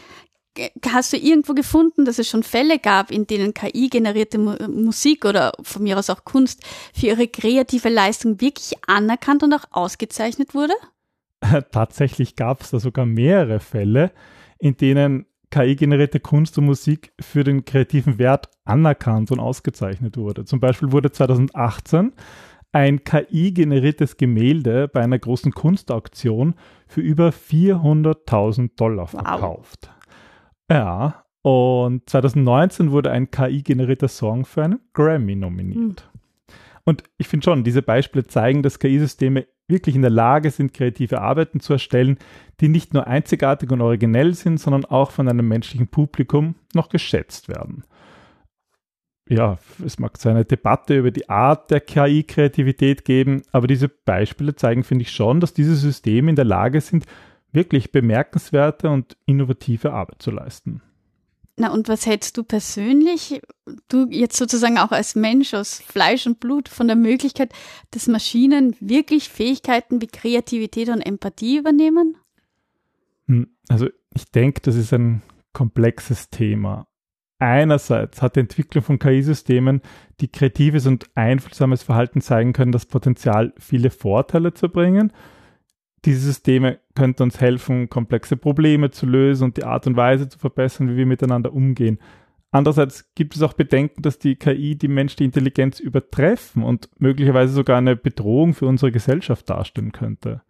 Hast 0.88 1.14
du 1.14 1.18
irgendwo 1.18 1.54
gefunden, 1.54 2.06
dass 2.06 2.18
es 2.18 2.28
schon 2.28 2.42
Fälle 2.42 2.80
gab, 2.80 3.12
in 3.12 3.28
denen 3.28 3.54
KI-generierte 3.54 4.40
Musik 4.40 5.26
oder 5.26 5.52
von 5.62 5.84
mir 5.84 6.00
aus 6.00 6.10
auch 6.10 6.26
Kunst 6.26 6.64
für 6.94 7.08
ihre 7.08 7.28
kreative 7.28 7.90
Leistung 7.90 8.42
wirklich 8.42 8.74
anerkannt 8.88 9.44
und 9.44 9.54
auch 9.54 9.66
ausgezeichnet 9.72 10.56
wurde? 10.56 10.74
Tatsächlich 11.72 12.36
gab 12.36 12.62
es 12.62 12.72
da 12.72 12.80
sogar 12.80 13.06
mehrere 13.06 13.60
Fälle, 13.60 14.12
in 14.58 14.76
denen 14.78 15.28
KI-generierte 15.50 16.20
Kunst 16.20 16.58
und 16.58 16.66
Musik 16.66 17.14
für 17.20 17.44
den 17.44 17.64
kreativen 17.64 18.18
Wert 18.18 18.50
anerkannt 18.66 19.32
und 19.32 19.40
ausgezeichnet 19.40 20.18
wurde. 20.18 20.44
Zum 20.44 20.60
Beispiel 20.60 20.92
wurde 20.92 21.12
2018 21.12 22.14
ein 22.72 23.04
KI-generiertes 23.04 24.18
Gemälde 24.18 24.88
bei 24.88 25.02
einer 25.02 25.20
großen 25.20 25.52
Kunstauktion 25.52 26.56
für 26.88 27.02
über 27.02 27.30
400.000 27.30 28.72
Dollar 28.76 29.08
verkauft. 29.08 29.90
Wow. 30.70 30.78
Ja, 30.78 31.24
und 31.42 32.10
2019 32.10 32.92
wurde 32.92 33.12
ein 33.12 33.32
KI-generierter 33.32 34.10
Song 34.10 34.46
für 34.46 34.64
einen 34.64 34.80
Grammy 34.94 35.36
nominiert. 35.36 36.10
Mhm. 36.14 36.20
Und 36.84 37.04
ich 37.18 37.28
finde 37.28 37.46
schon, 37.46 37.64
diese 37.64 37.82
Beispiele 37.82 38.28
zeigen, 38.28 38.64
dass 38.64 38.80
KI-Systeme 38.80 39.46
wirklich 39.68 39.96
in 39.96 40.02
der 40.02 40.12
Lage 40.12 40.52
sind, 40.52 40.74
kreative 40.74 41.22
Arbeiten 41.22 41.60
zu 41.60 41.74
erstellen, 41.74 42.18
die 42.62 42.70
nicht 42.70 42.94
nur 42.94 43.08
einzigartig 43.08 43.70
und 43.72 43.82
originell 43.82 44.34
sind, 44.34 44.60
sondern 44.60 44.86
auch 44.86 45.12
von 45.12 45.28
einem 45.28 45.48
menschlichen 45.48 45.88
Publikum 45.88 46.56
noch 46.74 46.88
geschätzt 46.88 47.50
werden 47.50 47.84
ja, 49.30 49.58
es 49.86 50.00
mag 50.00 50.18
so 50.18 50.30
eine 50.30 50.46
Debatte 50.46 50.98
über 50.98 51.12
die 51.12 51.30
Art 51.30 51.72
der 51.72 51.82
KI-Kreativität 51.82 53.06
geben, 53.06 53.44
aber 53.52 53.68
diese 53.68 53.90
Beispiele 53.90 54.56
zeigen, 54.56 54.84
finde 54.84 55.04
ich 55.04 55.12
schon, 55.12 55.40
dass 55.40 55.54
diese 55.54 55.76
Systeme 55.76 56.30
in 56.30 56.36
der 56.36 56.46
Lage 56.46 56.82
sind, 56.82 57.06
wirklich 57.52 57.92
bemerkenswerte 57.92 58.90
und 58.90 59.18
innovative 59.26 59.94
Arbeit 59.94 60.22
zu 60.22 60.32
leisten. 60.32 60.82
Na, 61.60 61.72
und 61.72 61.90
was 61.90 62.06
hältst 62.06 62.38
du 62.38 62.44
persönlich, 62.44 63.42
du 63.88 64.08
jetzt 64.12 64.38
sozusagen 64.38 64.78
auch 64.78 64.92
als 64.92 65.16
Mensch 65.16 65.56
aus 65.56 65.80
Fleisch 65.80 66.28
und 66.28 66.40
Blut, 66.40 66.70
von 66.70 66.86
der 66.86 66.96
Möglichkeit, 66.96 67.52
dass 67.92 68.08
Maschinen 68.08 68.76
wirklich 68.80 69.30
Fähigkeiten 69.30 70.00
wie 70.00 70.08
Kreativität 70.08 70.90
und 70.90 71.02
Empathie 71.02 71.58
übernehmen? 71.58 72.16
Hm, 73.28 73.48
also 73.70 73.88
ich 74.14 74.32
denke, 74.32 74.62
das 74.62 74.76
ist 74.76 74.94
ein 74.94 75.24
komplexes 75.52 76.30
Thema. 76.30 76.87
Einerseits 77.40 78.22
hat 78.22 78.36
die 78.36 78.42
Entwicklung 78.42 78.84
von 78.84 79.00
KI-Systemen, 79.00 79.82
die 80.22 80.28
kreatives 80.28 80.88
und 80.88 81.06
einfühlsames 81.14 81.84
Verhalten 81.84 82.22
zeigen 82.22 82.54
können, 82.54 82.72
das 82.72 82.86
Potenzial, 82.86 83.54
viele 83.58 83.92
Vorteile 83.92 84.54
zu 84.54 84.70
bringen 84.70 85.12
diese 86.06 86.22
Systeme 86.22 86.80
könnten 86.96 87.24
uns 87.24 87.42
helfen, 87.42 87.90
komplexe 87.90 88.38
Probleme 88.38 88.92
zu 88.92 89.06
lösen 89.06 89.44
und 89.44 89.58
die 89.58 89.66
Art 89.66 89.88
und 89.88 89.98
Weise 89.98 90.30
zu 90.30 90.40
verbessern, 90.40 90.90
wie 90.90 90.98
wir 90.98 91.06
miteinander 91.06 91.54
umgehen. 91.54 92.00
Andererseits 92.50 93.14
gibt 93.14 93.36
es 93.36 93.42
auch 93.42 93.54
Bedenken, 93.54 94.04
dass 94.04 94.18
die 94.18 94.36
KI 94.36 94.78
die 94.78 94.88
menschliche 94.88 95.26
Intelligenz 95.26 95.82
übertreffen 95.82 96.64
und 96.64 96.90
möglicherweise 96.98 97.54
sogar 97.54 97.78
eine 97.78 97.98
Bedrohung 97.98 98.54
für 98.54 98.68
unsere 98.68 98.92
Gesellschaft 98.92 99.50
darstellen 99.50 99.92
könnte. 99.92 100.42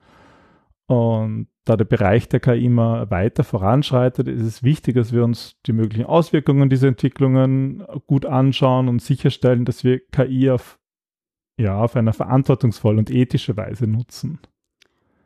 Und 0.88 1.48
da 1.66 1.76
der 1.76 1.86
Bereich 1.86 2.30
der 2.30 2.40
KI 2.40 2.66
immer 2.66 3.12
weiter 3.12 3.44
voranschreitet, 3.44 4.28
ist 4.28 4.42
es 4.42 4.64
wichtig, 4.64 4.96
dass 4.96 5.12
wir 5.12 5.24
uns 5.24 5.58
die 5.66 5.74
möglichen 5.74 6.06
Auswirkungen 6.06 6.70
dieser 6.70 6.88
Entwicklungen 6.88 7.84
gut 8.08 8.26
anschauen 8.26 8.88
und 8.88 9.02
sicherstellen, 9.02 9.66
dass 9.66 9.84
wir 9.84 10.00
KI 10.00 10.50
auf, 10.50 10.80
ja, 11.58 11.78
auf 11.82 11.96
einer 11.98 12.14
verantwortungsvollen 12.14 13.00
und 13.00 13.12
ethische 13.12 13.58
Weise 13.58 13.86
nutzen. 13.86 14.40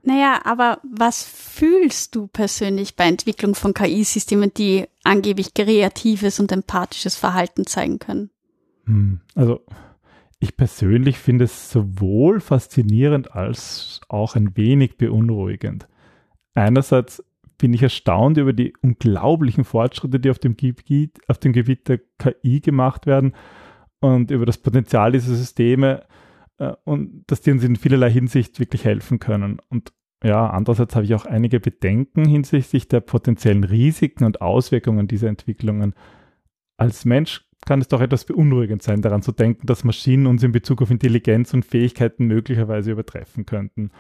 Naja, 0.04 0.42
aber 0.46 0.80
was 0.84 1.24
fühlst 1.24 2.16
du 2.16 2.26
persönlich 2.26 2.96
bei 2.96 3.04
Entwicklung 3.04 3.54
von 3.54 3.76
KI-Systemen, 3.76 4.52
die 4.52 4.86
angeblich 5.04 5.54
kreatives 5.54 6.40
und 6.40 6.52
empathisches 6.52 7.16
Verhalten 7.16 7.68
zeigen 7.68 8.00
können? 8.00 8.32
Hm, 8.86 9.22
also 9.36 9.62
ich 10.42 10.58
persönlich 10.58 11.20
finde 11.20 11.46
es 11.46 11.72
sowohl 11.72 12.40
faszinierend 12.40 13.34
als 13.34 14.02
auch 14.10 14.36
ein 14.36 14.58
wenig 14.58 14.98
beunruhigend. 14.98 15.88
Einerseits 16.56 17.24
bin 17.60 17.74
ich 17.74 17.84
erstaunt 17.84 18.38
über 18.38 18.52
die 18.52 18.74
unglaublichen 18.82 19.64
Fortschritte, 19.64 20.20
die 20.20 20.32
auf 20.32 20.40
dem 20.40 20.58
Gebiet, 20.58 21.20
auf 21.28 21.38
dem 21.38 21.54
Gebiet 21.54 21.88
der 21.88 22.00
KI 22.18 22.60
gemacht 22.60 23.06
werden 23.06 23.34
und 24.00 24.32
über 24.32 24.48
das 24.48 24.58
Potenzial 24.58 25.12
dieser 25.12 25.36
Systeme, 25.36 26.04
äh, 26.58 26.74
und 26.86 27.24
dass 27.28 27.42
die 27.42 27.52
uns 27.52 27.64
in 27.64 27.76
vielerlei 27.76 28.10
Hinsicht 28.10 28.60
wirklich 28.60 28.84
helfen 28.84 29.20
können. 29.20 29.60
Und 29.70 29.94
ja, 30.24 30.50
andererseits 30.50 30.96
habe 30.96 31.06
ich 31.06 31.14
auch 31.14 31.26
einige 31.26 31.60
Bedenken 31.60 32.26
hinsichtlich 32.26 32.88
der 32.88 33.02
potenziellen 33.02 33.64
Risiken 33.64 34.24
und 34.24 34.42
Auswirkungen 34.42 35.08
dieser 35.08 35.30
Entwicklungen. 35.30 35.94
Als 36.78 37.06
Mensch 37.06 37.48
kann 37.66 37.82
es 37.82 37.88
doch 37.88 38.02
etwas 38.02 38.26
beunruhigend 38.26 38.82
sein, 38.82 39.02
daran 39.02 39.22
zu 39.22 39.32
denken, 39.32 39.68
dass 39.68 39.84
Maschinen 39.84 40.28
uns 40.28 40.44
in 40.44 40.52
Bezug 40.52 40.82
auf 40.82 40.92
Intelligenz 40.92 41.54
und 41.54 41.66
Fähigkeiten 41.66 42.26
möglicherweise 42.26 42.92
übertreffen 42.92 43.46
könnten. 43.46 43.92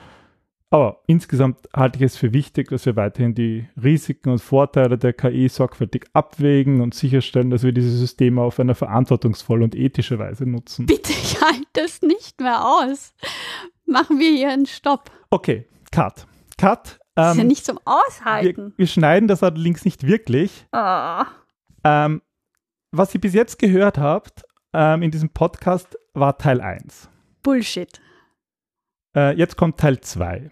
Aber 0.74 1.01
insgesamt 1.06 1.68
halte 1.75 1.98
ich 1.98 2.03
es 2.06 2.15
für 2.15 2.32
wichtig, 2.32 2.70
dass 2.70 2.86
wir 2.86 2.96
weiterhin 2.96 3.36
die 3.36 3.68
Risiken 3.82 4.30
und 4.30 4.39
Vorteile 4.39 4.98
der 4.98 5.12
KI 5.12 5.50
sorgfältig 5.50 6.06
abwägen 6.13 6.80
und 6.80 6.94
sicherstellen, 6.94 7.50
dass 7.50 7.63
wir 7.63 7.74
diese 7.74 7.91
Systeme 7.91 8.41
auf 8.41 8.58
eine 8.58 8.74
verantwortungsvolle 8.74 9.65
und 9.65 9.75
ethische 9.75 10.18
Weise 10.18 10.46
nutzen. 10.46 10.86
Bitte, 10.86 11.12
ich 11.12 11.41
halte 11.41 11.68
das 11.74 12.01
nicht 12.01 12.39
mehr 12.39 12.65
aus. 12.65 13.13
Machen 13.86 14.18
wir 14.20 14.32
hier 14.32 14.50
einen 14.50 14.65
Stopp. 14.65 15.12
Okay, 15.30 15.68
Cut. 15.91 16.25
Cut. 16.58 17.00
Ähm, 17.18 17.24
das 17.24 17.32
ist 17.32 17.38
ja 17.38 17.41
ähm, 17.41 17.48
nicht 17.48 17.65
zum 17.65 17.80
Aushalten. 17.84 18.68
Wir, 18.68 18.77
wir 18.77 18.88
schneiden 18.88 19.27
das 19.27 19.44
allerdings 19.44 19.84
nicht 19.84 20.08
wirklich. 20.08 20.68
Oh. 20.72 21.24
Ähm, 21.84 22.22
was 22.92 23.14
ihr 23.14 23.22
bis 23.22 23.34
jetzt 23.34 23.60
gehört 23.60 23.98
habt 23.98 24.44
ähm, 24.74 25.02
in 25.02 25.12
diesem 25.12 25.30
Podcast 25.30 25.98
war 26.14 26.38
Teil 26.38 26.62
1. 26.62 27.10
Bullshit. 27.44 28.02
Äh, 29.16 29.36
jetzt 29.38 29.58
kommt 29.58 29.78
Teil 29.78 30.00
2 30.00 30.52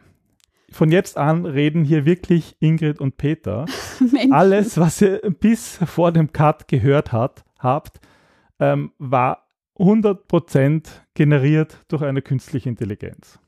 von 0.72 0.92
jetzt 0.92 1.18
an 1.18 1.46
reden 1.46 1.84
hier 1.84 2.06
wirklich 2.06 2.56
Ingrid 2.60 3.00
und 3.00 3.18
Peter. 3.18 3.66
Alles, 4.32 4.78
was 4.78 5.02
ihr 5.02 5.20
bis 5.40 5.80
vor 5.86 6.12
dem 6.12 6.32
Cut 6.32 6.68
gehört 6.68 7.12
hat, 7.12 7.44
habt, 7.60 8.00
ähm, 8.60 8.92
war 8.98 9.48
100% 9.78 10.88
generiert 11.14 11.80
durch 11.88 12.04
eine 12.04 12.22
künstliche 12.22 12.70
Intelligenz. 12.70 13.40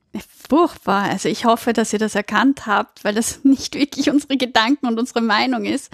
Furchtbar. 0.49 1.03
Also 1.03 1.29
ich 1.29 1.45
hoffe, 1.45 1.71
dass 1.71 1.93
ihr 1.93 1.99
das 1.99 2.15
erkannt 2.15 2.65
habt, 2.65 3.05
weil 3.05 3.15
das 3.15 3.39
nicht 3.43 3.75
wirklich 3.75 4.09
unsere 4.09 4.35
Gedanken 4.35 4.87
und 4.87 4.99
unsere 4.99 5.21
Meinung 5.21 5.63
ist. 5.65 5.91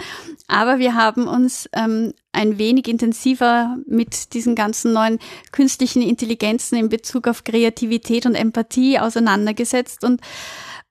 Aber 0.48 0.78
wir 0.78 0.94
haben 0.94 1.28
uns 1.28 1.68
ähm, 1.72 2.12
ein 2.32 2.58
wenig 2.58 2.88
intensiver 2.88 3.76
mit 3.86 4.34
diesen 4.34 4.56
ganzen 4.56 4.92
neuen 4.92 5.20
künstlichen 5.52 6.02
Intelligenzen 6.02 6.76
in 6.76 6.88
Bezug 6.88 7.28
auf 7.28 7.44
Kreativität 7.44 8.26
und 8.26 8.34
Empathie 8.34 8.98
auseinandergesetzt 8.98 10.02
und 10.02 10.20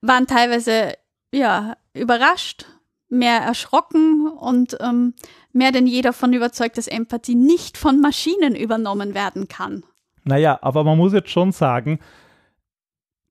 waren 0.01 0.27
teilweise 0.27 0.93
ja 1.33 1.75
überrascht, 1.93 2.65
mehr 3.09 3.39
erschrocken 3.39 4.27
und 4.27 4.77
ähm, 4.79 5.13
mehr 5.51 5.71
denn 5.71 5.87
je 5.87 6.01
davon 6.01 6.33
überzeugt, 6.33 6.77
dass 6.77 6.87
Empathie 6.87 7.35
nicht 7.35 7.77
von 7.77 7.99
Maschinen 7.99 8.55
übernommen 8.55 9.13
werden 9.13 9.47
kann. 9.47 9.83
Naja, 10.23 10.59
aber 10.61 10.83
man 10.83 10.97
muss 10.97 11.13
jetzt 11.13 11.29
schon 11.29 11.51
sagen, 11.51 11.99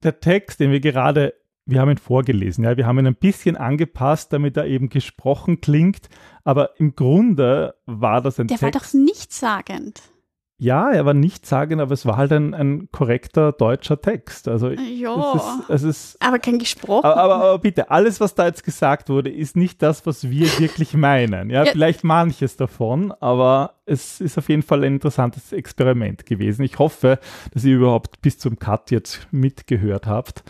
der 0.03 0.21
Text, 0.21 0.61
den 0.61 0.71
wir 0.71 0.81
gerade, 0.81 1.35
wir 1.65 1.81
haben 1.81 1.91
ihn 1.91 1.99
vorgelesen, 1.99 2.65
ja, 2.65 2.77
wir 2.77 2.87
haben 2.87 2.99
ihn 2.99 3.07
ein 3.07 3.17
bisschen 3.17 3.57
angepasst, 3.57 4.33
damit 4.33 4.57
er 4.57 4.67
eben 4.67 4.89
gesprochen 4.89 5.61
klingt, 5.61 6.09
aber 6.45 6.79
im 6.79 6.95
Grunde 6.95 7.75
war 7.87 8.21
das 8.21 8.39
ein 8.39 8.47
der 8.49 8.59
Text. 8.59 8.75
Der 8.75 8.75
war 8.75 8.81
doch 8.81 8.93
nichtssagend. 8.95 10.03
Ja, 10.59 10.91
er 10.91 11.05
war 11.05 11.13
nicht 11.13 11.45
sagen, 11.45 11.81
aber 11.81 11.93
es 11.93 12.07
war 12.07 12.17
halt 12.17 12.33
ein, 12.33 12.55
ein 12.55 12.89
korrekter 12.91 13.53
deutscher 13.53 14.01
Text. 14.01 14.49
Also 14.49 14.71
ja, 14.71 15.35
es 15.35 15.43
ist, 15.43 15.71
es 15.71 15.83
ist, 15.83 16.23
aber 16.23 16.39
kein 16.39 16.59
gesprochen. 16.59 17.05
Aber, 17.05 17.17
aber, 17.19 17.35
aber, 17.35 17.59
bitte, 17.59 17.91
alles, 17.91 18.21
was 18.21 18.35
da 18.35 18.47
jetzt 18.47 18.65
gesagt 18.65 19.11
wurde, 19.11 19.31
ist 19.31 19.55
nicht 19.55 19.83
das, 19.83 20.07
was 20.07 20.31
wir 20.31 20.47
wirklich 20.59 20.95
meinen. 20.95 21.51
Ja, 21.51 21.65
ja, 21.65 21.73
vielleicht 21.73 22.05
manches 22.05 22.57
davon, 22.57 23.13
aber 23.21 23.75
es 23.85 24.21
ist 24.23 24.39
auf 24.39 24.49
jeden 24.49 24.63
Fall 24.63 24.83
ein 24.83 24.95
interessantes 24.95 25.53
Experiment 25.53 26.25
gewesen. 26.25 26.63
Ich 26.63 26.79
hoffe, 26.79 27.19
dass 27.53 27.65
ihr 27.65 27.77
überhaupt 27.77 28.23
bis 28.23 28.39
zum 28.39 28.59
Cut 28.59 28.91
jetzt 28.91 29.29
mitgehört 29.31 30.07
habt 30.07 30.43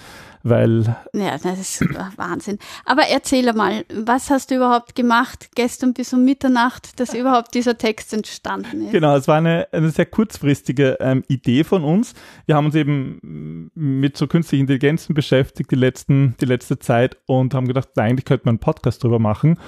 weil. 0.48 0.96
Ja, 1.12 1.36
das 1.38 1.58
ist 1.58 1.80
Wahnsinn. 2.16 2.58
Aber 2.84 3.02
erzähle 3.02 3.52
mal, 3.52 3.84
was 3.92 4.30
hast 4.30 4.50
du 4.50 4.56
überhaupt 4.56 4.94
gemacht 4.94 5.50
gestern 5.54 5.94
bis 5.94 6.12
um 6.12 6.24
Mitternacht, 6.24 6.98
dass 7.00 7.14
überhaupt 7.14 7.54
dieser 7.54 7.78
Text 7.78 8.12
entstanden 8.12 8.86
ist? 8.86 8.92
Genau, 8.92 9.16
es 9.16 9.28
war 9.28 9.36
eine, 9.36 9.68
eine 9.72 9.90
sehr 9.90 10.06
kurzfristige 10.06 10.98
ähm, 11.00 11.24
Idee 11.28 11.64
von 11.64 11.84
uns. 11.84 12.14
Wir 12.46 12.56
haben 12.56 12.66
uns 12.66 12.74
eben 12.74 13.70
mit 13.74 14.16
so 14.16 14.26
künstlichen 14.26 14.62
Intelligenzen 14.62 15.14
beschäftigt 15.14 15.70
die 15.70 15.76
letzten, 15.76 16.36
die 16.40 16.46
letzte 16.46 16.78
Zeit 16.78 17.16
und 17.26 17.54
haben 17.54 17.66
gedacht, 17.66 17.88
eigentlich 17.98 18.24
könnte 18.24 18.46
man 18.46 18.54
einen 18.54 18.60
Podcast 18.60 19.02
drüber 19.02 19.18
machen. 19.18 19.58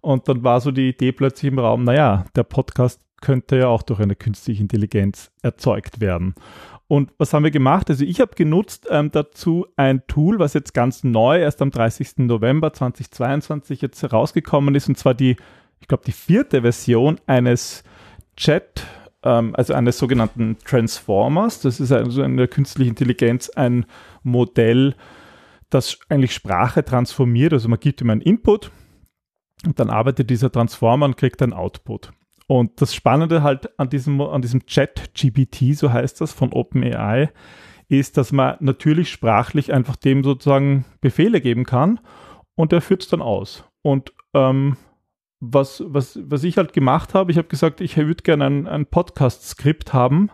Und 0.00 0.28
dann 0.28 0.42
war 0.42 0.60
so 0.60 0.72
die 0.72 0.90
Idee 0.90 1.12
plötzlich 1.12 1.50
im 1.52 1.58
Raum, 1.58 1.84
naja, 1.84 2.24
der 2.34 2.42
Podcast 2.42 3.00
könnte 3.22 3.56
ja 3.56 3.68
auch 3.68 3.82
durch 3.82 4.00
eine 4.00 4.16
künstliche 4.16 4.60
Intelligenz 4.60 5.30
erzeugt 5.42 6.00
werden. 6.00 6.34
Und 6.92 7.10
was 7.16 7.32
haben 7.32 7.42
wir 7.42 7.50
gemacht? 7.50 7.88
Also 7.88 8.04
ich 8.04 8.20
habe 8.20 8.34
genutzt 8.34 8.86
ähm, 8.90 9.10
dazu 9.10 9.66
ein 9.76 10.06
Tool, 10.08 10.38
was 10.38 10.52
jetzt 10.52 10.74
ganz 10.74 11.04
neu 11.04 11.38
erst 11.38 11.62
am 11.62 11.70
30. 11.70 12.18
November 12.18 12.74
2022 12.74 13.80
jetzt 13.80 14.02
herausgekommen 14.02 14.74
ist, 14.74 14.90
und 14.90 14.98
zwar 14.98 15.14
die, 15.14 15.36
ich 15.80 15.88
glaube, 15.88 16.04
die 16.06 16.12
vierte 16.12 16.60
Version 16.60 17.18
eines 17.24 17.82
Chat, 18.36 18.84
ähm, 19.22 19.56
also 19.56 19.72
eines 19.72 19.96
sogenannten 19.96 20.58
Transformers. 20.66 21.62
Das 21.62 21.80
ist 21.80 21.92
also 21.92 22.20
eine 22.20 22.46
künstliche 22.46 22.90
Intelligenz, 22.90 23.48
ein 23.48 23.86
Modell, 24.22 24.94
das 25.70 25.98
eigentlich 26.10 26.34
Sprache 26.34 26.84
transformiert. 26.84 27.54
Also 27.54 27.70
man 27.70 27.80
gibt 27.80 28.02
ihm 28.02 28.10
einen 28.10 28.20
Input 28.20 28.70
und 29.64 29.80
dann 29.80 29.88
arbeitet 29.88 30.28
dieser 30.28 30.52
Transformer 30.52 31.06
und 31.06 31.16
kriegt 31.16 31.40
einen 31.40 31.54
Output. 31.54 32.12
Und 32.46 32.80
das 32.80 32.94
Spannende 32.94 33.42
halt 33.42 33.78
an 33.78 33.88
diesem, 33.88 34.20
an 34.20 34.42
diesem 34.42 34.66
Chat-GPT, 34.66 35.76
so 35.76 35.92
heißt 35.92 36.20
das, 36.20 36.32
von 36.32 36.52
OpenAI, 36.52 37.30
ist, 37.88 38.16
dass 38.16 38.32
man 38.32 38.56
natürlich 38.60 39.10
sprachlich 39.10 39.72
einfach 39.72 39.96
dem 39.96 40.24
sozusagen 40.24 40.84
Befehle 41.00 41.40
geben 41.40 41.64
kann 41.64 42.00
und 42.54 42.72
er 42.72 42.80
führt 42.80 43.02
es 43.02 43.08
dann 43.08 43.22
aus. 43.22 43.64
Und 43.82 44.12
ähm, 44.34 44.76
was, 45.40 45.82
was, 45.86 46.18
was 46.22 46.44
ich 46.44 46.56
halt 46.56 46.72
gemacht 46.72 47.14
habe, 47.14 47.32
ich 47.32 47.38
habe 47.38 47.48
gesagt, 47.48 47.80
ich 47.80 47.96
würde 47.96 48.22
gerne 48.22 48.46
ein, 48.46 48.66
ein 48.66 48.86
Podcast-Skript 48.86 49.92
haben 49.92 50.30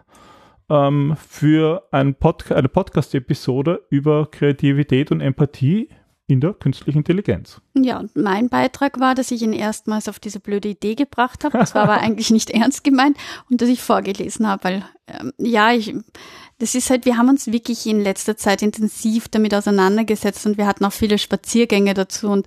ähm, 0.69 1.17
für 1.17 1.89
ein 1.91 2.15
Pod 2.15 2.51
eine 2.53 2.69
Podcast-Episode 2.69 3.87
über 3.91 4.31
Kreativität 4.31 5.11
und 5.11 5.21
Empathie 5.21 5.89
in 6.29 6.41
der 6.41 6.53
künstlichen 6.53 6.99
Intelligenz. 6.99 7.61
Ja, 7.75 7.99
und 7.99 8.15
mein 8.15 8.51
Beitrag 8.51 9.01
war, 9.01 9.15
dass 9.15 9.31
ich 9.31 9.43
ihn 9.43 9.55
erstmals 9.55 10.09
auf 10.09 10.21
diese 10.21 10.41
blöde 10.41 10.69
Idee 10.69 10.95
gebracht 10.95 11.43
habe. 11.43 11.57
Das 11.57 11.75
war 11.75 11.85
aber 11.85 11.95
eigentlich 12.01 12.31
nicht 12.31 12.51
ernst 12.51 12.85
gemeint 12.85 13.17
und 13.51 13.61
dass 13.63 13.69
ich 13.69 13.83
vorgelesen 13.83 14.47
habe, 14.47 14.65
weil 14.65 14.85
ähm, 15.07 15.33
ja, 15.39 15.73
ich 15.73 15.95
das 16.59 16.75
ist 16.75 16.91
halt, 16.91 17.05
wir 17.05 17.17
haben 17.17 17.29
uns 17.29 17.47
wirklich 17.47 17.87
in 17.87 18.01
letzter 18.01 18.37
Zeit 18.37 18.63
intensiv 18.63 19.29
damit 19.29 19.55
auseinandergesetzt 19.55 20.45
und 20.45 20.59
wir 20.59 20.67
hatten 20.67 20.85
auch 20.85 20.93
viele 20.93 21.17
Spaziergänge 21.19 21.95
dazu 21.95 22.29
und 22.29 22.47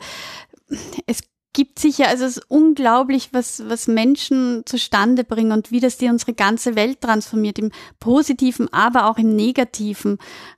es 1.05 1.23
gibt 1.53 1.79
sicher, 1.79 2.07
also 2.07 2.25
es 2.25 2.37
ist 2.37 2.45
unglaublich, 2.49 3.29
was, 3.31 3.63
was 3.67 3.87
Menschen 3.87 4.63
zustande 4.65 5.23
bringen 5.23 5.51
und 5.51 5.71
wie 5.71 5.79
das 5.79 5.97
die 5.97 6.07
unsere 6.07 6.33
ganze 6.33 6.75
Welt 6.75 7.01
transformiert, 7.01 7.57
im 7.57 7.71
Positiven, 7.99 8.71
aber 8.71 9.09
auch 9.09 9.17
im 9.17 9.35
Negativen. 9.35 10.17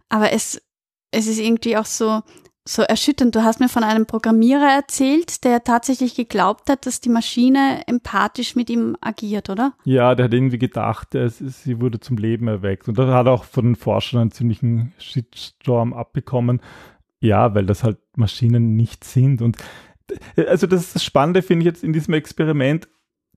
Aber 0.10 0.32
es, 0.32 0.62
es 1.12 1.28
ist 1.28 1.40
irgendwie 1.40 1.78
auch 1.78 1.86
so, 1.86 2.22
so 2.66 2.82
erschütternd. 2.82 3.36
Du 3.36 3.44
hast 3.44 3.60
mir 3.60 3.70
von 3.70 3.84
einem 3.84 4.06
Programmierer 4.06 4.70
erzählt, 4.74 5.44
der 5.44 5.64
tatsächlich 5.64 6.16
geglaubt 6.16 6.70
hat, 6.70 6.86
dass 6.86 7.02
die 7.02 7.10
Maschine 7.10 7.84
empathisch 7.88 8.56
mit 8.56 8.70
ihm 8.70 8.96
agiert, 9.02 9.50
oder? 9.50 9.74
Ja, 9.84 10.16
der 10.16 10.26
hat 10.26 10.34
irgendwie 10.34 10.60
gedacht, 10.60 11.10
sie 11.12 11.82
wurde 11.82 12.00
zum 12.00 12.18
Leben 12.18 12.48
erweckt. 12.48 12.88
Und 12.88 12.98
da 12.98 13.14
hat 13.14 13.28
auch 13.28 13.44
von 13.44 13.66
den 13.66 13.76
Forschern 13.76 14.22
einen 14.22 14.32
ziemlichen 14.32 14.94
Shitstorm 14.98 15.94
abbekommen. 15.94 16.62
Ja, 17.20 17.54
weil 17.56 17.66
das 17.66 17.84
halt 17.84 18.00
Maschinen 18.16 18.76
nicht 18.76 19.04
sind. 19.04 19.42
Und 19.42 19.58
also 20.36 20.68
das 20.68 20.82
ist 20.82 20.96
das 20.96 21.04
Spannende, 21.04 21.42
finde 21.42 21.64
ich 21.64 21.68
jetzt 21.68 21.84
in 21.84 21.94
diesem 21.94 22.14
Experiment. 22.14 22.88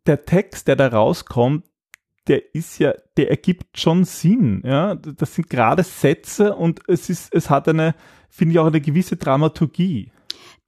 Der 0.06 0.24
Text, 0.24 0.68
der 0.68 0.76
da 0.76 0.88
rauskommt, 0.88 1.64
der 2.28 2.54
ist 2.54 2.78
ja, 2.78 2.92
der 3.16 3.30
ergibt 3.30 3.78
schon 3.78 4.04
Sinn. 4.04 4.62
Ja, 4.64 4.94
das 4.94 5.34
sind 5.34 5.48
gerade 5.48 5.82
Sätze 5.82 6.54
und 6.54 6.80
es 6.88 7.08
ist, 7.08 7.32
es 7.34 7.50
hat 7.50 7.68
eine, 7.68 7.94
finde 8.28 8.52
ich 8.52 8.58
auch 8.58 8.66
eine 8.66 8.80
gewisse 8.80 9.16
Dramaturgie. 9.16 10.10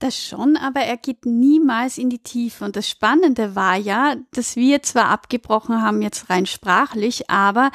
Das 0.01 0.17
schon, 0.17 0.57
aber 0.57 0.81
er 0.83 0.97
geht 0.97 1.27
niemals 1.27 1.99
in 1.99 2.09
die 2.09 2.21
Tiefe. 2.21 2.65
Und 2.65 2.77
das 2.77 2.89
Spannende 2.89 3.57
war 3.57 3.77
ja, 3.77 4.15
dass 4.31 4.55
wir 4.55 4.81
zwar 4.83 5.07
abgebrochen 5.07 5.83
haben, 5.83 6.03
jetzt 6.03 6.31
rein 6.31 6.47
sprachlich, 6.47 7.29
aber 7.29 7.73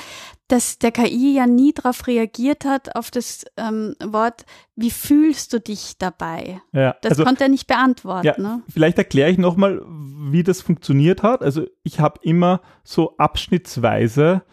dass 0.48 0.80
der 0.80 0.92
KI 0.92 1.34
ja 1.34 1.48
nie 1.48 1.74
darauf 1.74 2.08
reagiert 2.08 2.63
hat, 2.63 2.96
auf 2.96 3.12
das 3.12 3.44
ähm, 3.58 3.96
Wort, 4.02 4.46
wie 4.78 4.92
fühlst 4.92 5.52
du 5.52 5.60
dich 5.60 5.98
dabei? 5.98 6.62
Ja, 6.72 6.96
das 7.02 7.13
also, 7.13 7.25
konnte 7.25 7.44
er 7.44 7.50
nicht 7.50 7.68
beantworten. 7.68 8.28
Ja, 8.28 8.40
ne? 8.40 8.62
Vielleicht 8.70 8.98
erkläre 8.98 9.30
ich 9.30 9.38
nochmal, 9.38 9.82
wie 9.86 10.44
das 10.44 10.62
funktioniert 10.62 11.24
hat. 11.24 11.42
Also 11.42 11.66
ich 11.84 12.00
habe 12.00 12.20
immer 12.22 12.62
so 12.86 13.18
abschnittsweise 13.18 14.44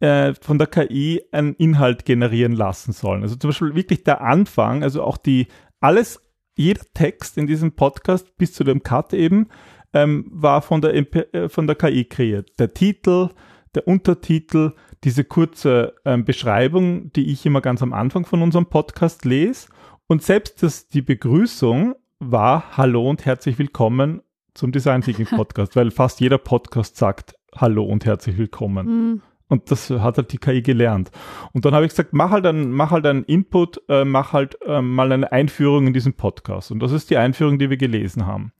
äh, 0.00 0.34
von 0.34 0.58
der 0.58 0.66
KI 0.66 1.22
einen 1.30 1.54
Inhalt 1.54 2.04
generieren 2.04 2.52
lassen 2.52 2.92
sollen. 2.92 3.22
Also 3.22 3.36
zum 3.36 3.50
Beispiel 3.50 3.74
wirklich 3.74 4.04
der 4.04 4.22
Anfang, 4.22 4.82
also 4.82 5.02
auch 5.02 5.16
die 5.16 5.48
alles, 5.80 6.20
jeder 6.56 6.84
Text 6.94 7.38
in 7.38 7.46
diesem 7.46 7.72
Podcast 7.72 8.36
bis 8.36 8.52
zu 8.52 8.64
dem 8.64 8.82
Cut 8.82 9.14
eben 9.14 9.48
ähm, 9.92 10.26
war 10.30 10.62
von 10.62 10.80
der, 10.80 10.94
äh, 10.94 11.48
von 11.48 11.66
der 11.66 11.76
KI 11.76 12.04
kreiert. 12.04 12.58
Der 12.58 12.74
Titel, 12.74 13.30
der 13.74 13.86
Untertitel, 13.86 14.72
diese 15.04 15.24
kurze 15.24 15.94
ähm, 16.04 16.24
Beschreibung, 16.24 17.12
die 17.12 17.30
ich 17.30 17.46
immer 17.46 17.60
ganz 17.60 17.82
am 17.82 17.92
Anfang 17.92 18.26
von 18.26 18.42
unserem 18.42 18.66
Podcast 18.66 19.24
lese. 19.24 19.68
Und 20.06 20.22
selbst 20.22 20.62
das, 20.62 20.88
die 20.88 21.02
Begrüßung 21.02 21.94
war 22.18 22.76
Hallo 22.76 23.08
und 23.08 23.24
herzlich 23.24 23.58
willkommen 23.58 24.22
zum 24.54 24.72
Design 24.72 25.02
Thinking 25.02 25.26
Podcast, 25.36 25.76
weil 25.76 25.90
fast 25.90 26.20
jeder 26.20 26.38
Podcast 26.38 26.96
sagt 26.96 27.34
Hallo 27.54 27.84
und 27.84 28.04
herzlich 28.04 28.36
willkommen. 28.36 29.22
Und 29.50 29.70
das 29.70 29.90
hat 29.90 30.16
halt 30.16 30.32
die 30.32 30.38
KI 30.38 30.62
gelernt. 30.62 31.10
Und 31.52 31.64
dann 31.64 31.74
habe 31.74 31.84
ich 31.84 31.90
gesagt, 31.90 32.12
mach 32.12 32.30
halt 32.30 32.46
einen, 32.46 32.70
mach 32.70 32.92
halt 32.92 33.04
einen 33.04 33.24
Input, 33.24 33.82
äh, 33.88 34.04
mach 34.04 34.32
halt 34.32 34.56
äh, 34.64 34.80
mal 34.80 35.12
eine 35.12 35.30
Einführung 35.30 35.88
in 35.88 35.92
diesen 35.92 36.14
Podcast. 36.14 36.70
Und 36.70 36.80
das 36.80 36.92
ist 36.92 37.10
die 37.10 37.18
Einführung, 37.18 37.58
die 37.58 37.68
wir 37.68 37.76
gelesen 37.76 38.26
haben. 38.26 38.52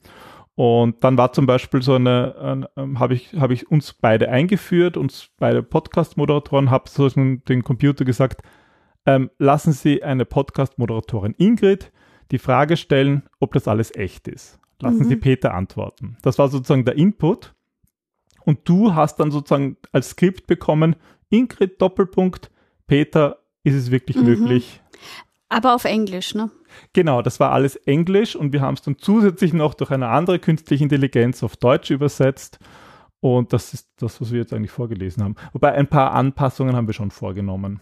Und 0.55 1.03
dann 1.03 1.17
war 1.17 1.31
zum 1.31 1.45
Beispiel 1.45 1.81
so 1.81 1.95
eine, 1.95 2.67
ähm, 2.75 2.99
habe 2.99 3.13
ich, 3.13 3.33
hab 3.39 3.51
ich 3.51 3.71
uns 3.71 3.93
beide 3.93 4.29
eingeführt, 4.29 4.97
uns 4.97 5.29
beide 5.39 5.63
Podcast-Moderatoren, 5.63 6.69
habe 6.69 6.89
so 6.89 7.07
den 7.07 7.63
Computer 7.63 8.05
gesagt, 8.05 8.41
ähm, 9.05 9.31
lassen 9.39 9.71
Sie 9.71 10.03
eine 10.03 10.25
Podcast-Moderatorin 10.25 11.33
Ingrid 11.37 11.91
die 12.31 12.37
Frage 12.37 12.77
stellen, 12.77 13.23
ob 13.39 13.53
das 13.53 13.67
alles 13.67 13.95
echt 13.95 14.27
ist. 14.27 14.59
Lassen 14.81 14.99
mhm. 14.99 15.09
Sie 15.09 15.15
Peter 15.15 15.53
antworten. 15.53 16.17
Das 16.21 16.37
war 16.37 16.47
sozusagen 16.49 16.85
der 16.85 16.97
Input. 16.97 17.53
Und 18.45 18.59
du 18.65 18.95
hast 18.95 19.19
dann 19.19 19.31
sozusagen 19.31 19.77
als 19.91 20.11
Skript 20.11 20.47
bekommen, 20.47 20.95
Ingrid 21.29 21.81
Doppelpunkt, 21.81 22.51
Peter, 22.87 23.39
ist 23.63 23.75
es 23.75 23.91
wirklich 23.91 24.17
mhm. 24.17 24.23
möglich? 24.23 24.81
Aber 25.49 25.75
auf 25.75 25.85
Englisch, 25.85 26.33
ne? 26.33 26.49
Genau, 26.93 27.21
das 27.21 27.39
war 27.39 27.51
alles 27.51 27.75
Englisch 27.75 28.35
und 28.35 28.53
wir 28.53 28.61
haben 28.61 28.75
es 28.75 28.81
dann 28.81 28.97
zusätzlich 28.97 29.53
noch 29.53 29.73
durch 29.73 29.91
eine 29.91 30.07
andere 30.07 30.39
künstliche 30.39 30.83
Intelligenz 30.83 31.43
auf 31.43 31.57
Deutsch 31.57 31.91
übersetzt. 31.91 32.59
Und 33.23 33.53
das 33.53 33.75
ist 33.75 33.87
das, 33.97 34.19
was 34.19 34.31
wir 34.31 34.39
jetzt 34.39 34.51
eigentlich 34.51 34.71
vorgelesen 34.71 35.23
haben. 35.23 35.35
Wobei 35.53 35.73
ein 35.73 35.85
paar 35.85 36.13
Anpassungen 36.13 36.75
haben 36.75 36.87
wir 36.87 36.95
schon 36.95 37.11
vorgenommen. 37.11 37.79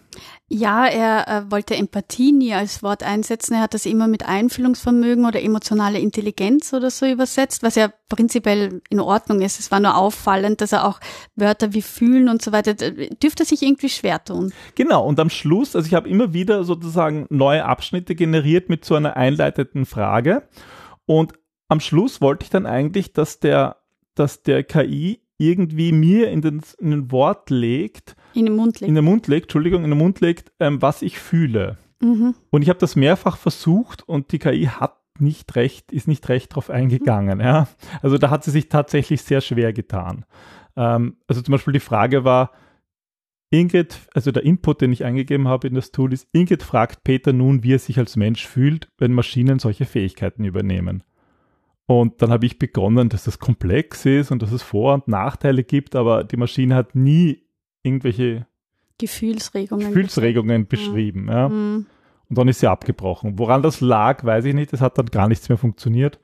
Ja, 0.50 0.86
er 0.86 1.28
äh, 1.30 1.50
wollte 1.50 1.78
Empathie 1.78 2.34
nie 2.34 2.54
als 2.54 2.84
Wort 2.84 3.04
einsetzen. 3.04 3.54
Er 3.54 3.62
hat 3.62 3.74
das 3.74 3.86
immer 3.86 4.10
mit 4.10 4.28
Einfühlungsvermögen 4.28 5.26
oder 5.26 5.42
emotionale 5.42 5.98
Intelligenz 6.00 6.74
oder 6.74 6.92
so 6.92 7.06
übersetzt, 7.06 7.64
was 7.64 7.76
ja 7.76 7.90
prinzipiell 8.10 8.82
in 8.90 9.00
Ordnung 9.00 9.40
ist. 9.40 9.62
Es 9.62 9.72
war 9.72 9.80
nur 9.80 9.96
auffallend, 9.96 10.60
dass 10.60 10.74
er 10.74 10.86
auch 10.86 11.00
Wörter 11.38 11.72
wie 11.72 11.84
fühlen 11.84 12.28
und 12.28 12.42
so 12.42 12.52
weiter, 12.52 12.74
dürfte 12.74 13.46
sich 13.46 13.64
irgendwie 13.64 13.90
schwer 13.90 14.22
tun. 14.22 14.52
Genau, 14.76 15.08
und 15.08 15.22
am 15.22 15.30
Schluss, 15.30 15.74
also 15.74 15.88
ich 15.88 15.94
habe 15.94 16.10
immer 16.10 16.34
wieder 16.34 16.66
sozusagen 16.66 17.28
neue 17.30 17.64
Abschnitte 17.64 18.14
generiert 18.14 18.68
mit 18.68 18.84
so 18.84 18.96
einer 18.96 19.16
einleitenden 19.16 19.86
Frage. 19.86 20.50
Und 21.06 21.32
am 21.70 21.80
Schluss 21.80 22.20
wollte 22.20 22.44
ich 22.44 22.50
dann 22.50 22.66
eigentlich, 22.66 23.14
dass 23.14 23.40
der, 23.40 23.78
dass 24.16 24.44
der 24.44 24.66
KI 24.66 25.22
irgendwie 25.40 25.92
mir 25.92 26.30
in 26.30 26.42
den, 26.42 26.62
in 26.80 26.92
den 26.92 27.12
Wort 27.12 27.50
legt, 27.50 28.16
in 28.34 28.46
den 28.46 28.56
Mund 28.56 28.80
legt, 28.80 28.90
in 28.90 28.96
den 28.96 29.06
Mund 29.06 29.28
legt, 29.28 29.46
Entschuldigung, 29.46 29.84
in 29.84 29.90
den 29.90 29.98
Mund 29.98 30.20
legt, 30.20 30.52
ähm, 30.60 30.82
was 30.82 31.02
ich 31.02 31.18
fühle. 31.18 31.78
Mhm. 32.02 32.36
Und 32.52 32.62
ich 32.62 32.70
habe 32.70 32.80
das 32.80 32.96
mehrfach 32.96 33.38
versucht 33.38 34.08
und 34.08 34.32
die 34.32 34.40
KI 34.40 34.66
hat 34.66 34.98
nicht 35.20 35.56
recht, 35.56 35.92
ist 35.92 36.08
nicht 36.08 36.28
recht 36.30 36.56
drauf 36.56 36.70
eingegangen. 36.70 37.40
Ja? 37.40 37.68
Also 38.02 38.18
da 38.18 38.30
hat 38.30 38.44
sie 38.44 38.52
sich 38.52 38.70
tatsächlich 38.70 39.22
sehr 39.22 39.42
schwer 39.42 39.74
getan. 39.74 40.26
Ähm, 40.76 41.18
also 41.28 41.42
zum 41.42 41.54
Beispiel 41.54 41.74
die 41.74 41.80
Frage 41.80 42.24
war, 42.24 42.52
Ingrid, 43.52 43.98
also 44.14 44.32
der 44.32 44.44
Input, 44.44 44.82
den 44.82 44.92
ich 44.92 45.04
eingegeben 45.04 45.48
habe 45.48 45.68
in 45.68 45.74
das 45.74 45.92
Tool 45.92 46.14
ist, 46.14 46.28
Ingrid 46.34 46.62
fragt 46.62 47.04
Peter 47.04 47.34
nun, 47.34 47.64
wie 47.64 47.74
er 47.74 47.80
sich 47.80 47.98
als 47.98 48.16
Mensch 48.16 48.46
fühlt, 48.46 48.90
wenn 48.98 49.14
Maschinen 49.14 49.58
solche 49.58 49.86
Fähigkeiten 49.86 50.46
übernehmen. 50.46 51.04
Und 51.90 52.22
dann 52.22 52.30
habe 52.30 52.46
ich 52.46 52.60
begonnen, 52.60 53.10
dass 53.10 53.24
das 53.24 53.40
komplex 53.40 54.06
ist 54.06 54.30
und 54.30 54.44
dass 54.44 54.52
es 54.52 54.62
Vor- 54.62 54.94
und 54.94 55.08
Nachteile 55.08 55.64
gibt, 55.64 55.96
aber 55.96 56.24
die 56.24 56.38
Maschine 56.38 56.76
hat 56.76 56.94
nie 56.94 57.42
irgendwelche 57.82 58.46
Gefühlsregungen, 59.00 59.88
Gefühlsregungen 59.88 60.68
beschrieben. 60.68 61.30
Ja. 61.30 61.34
ja. 61.34 61.50
Mhm. 61.50 61.88
Und 62.30 62.38
dann 62.38 62.48
ist 62.48 62.60
sie 62.60 62.70
abgebrochen. 62.70 63.40
Woran 63.40 63.64
das 63.64 63.82
lag, 63.82 64.24
weiß 64.24 64.46
ich 64.46 64.54
nicht. 64.54 64.72
Es 64.72 64.82
hat 64.82 65.00
dann 65.00 65.08
gar 65.08 65.28
nichts 65.28 65.50
mehr 65.50 65.58
funktioniert. 65.58 66.20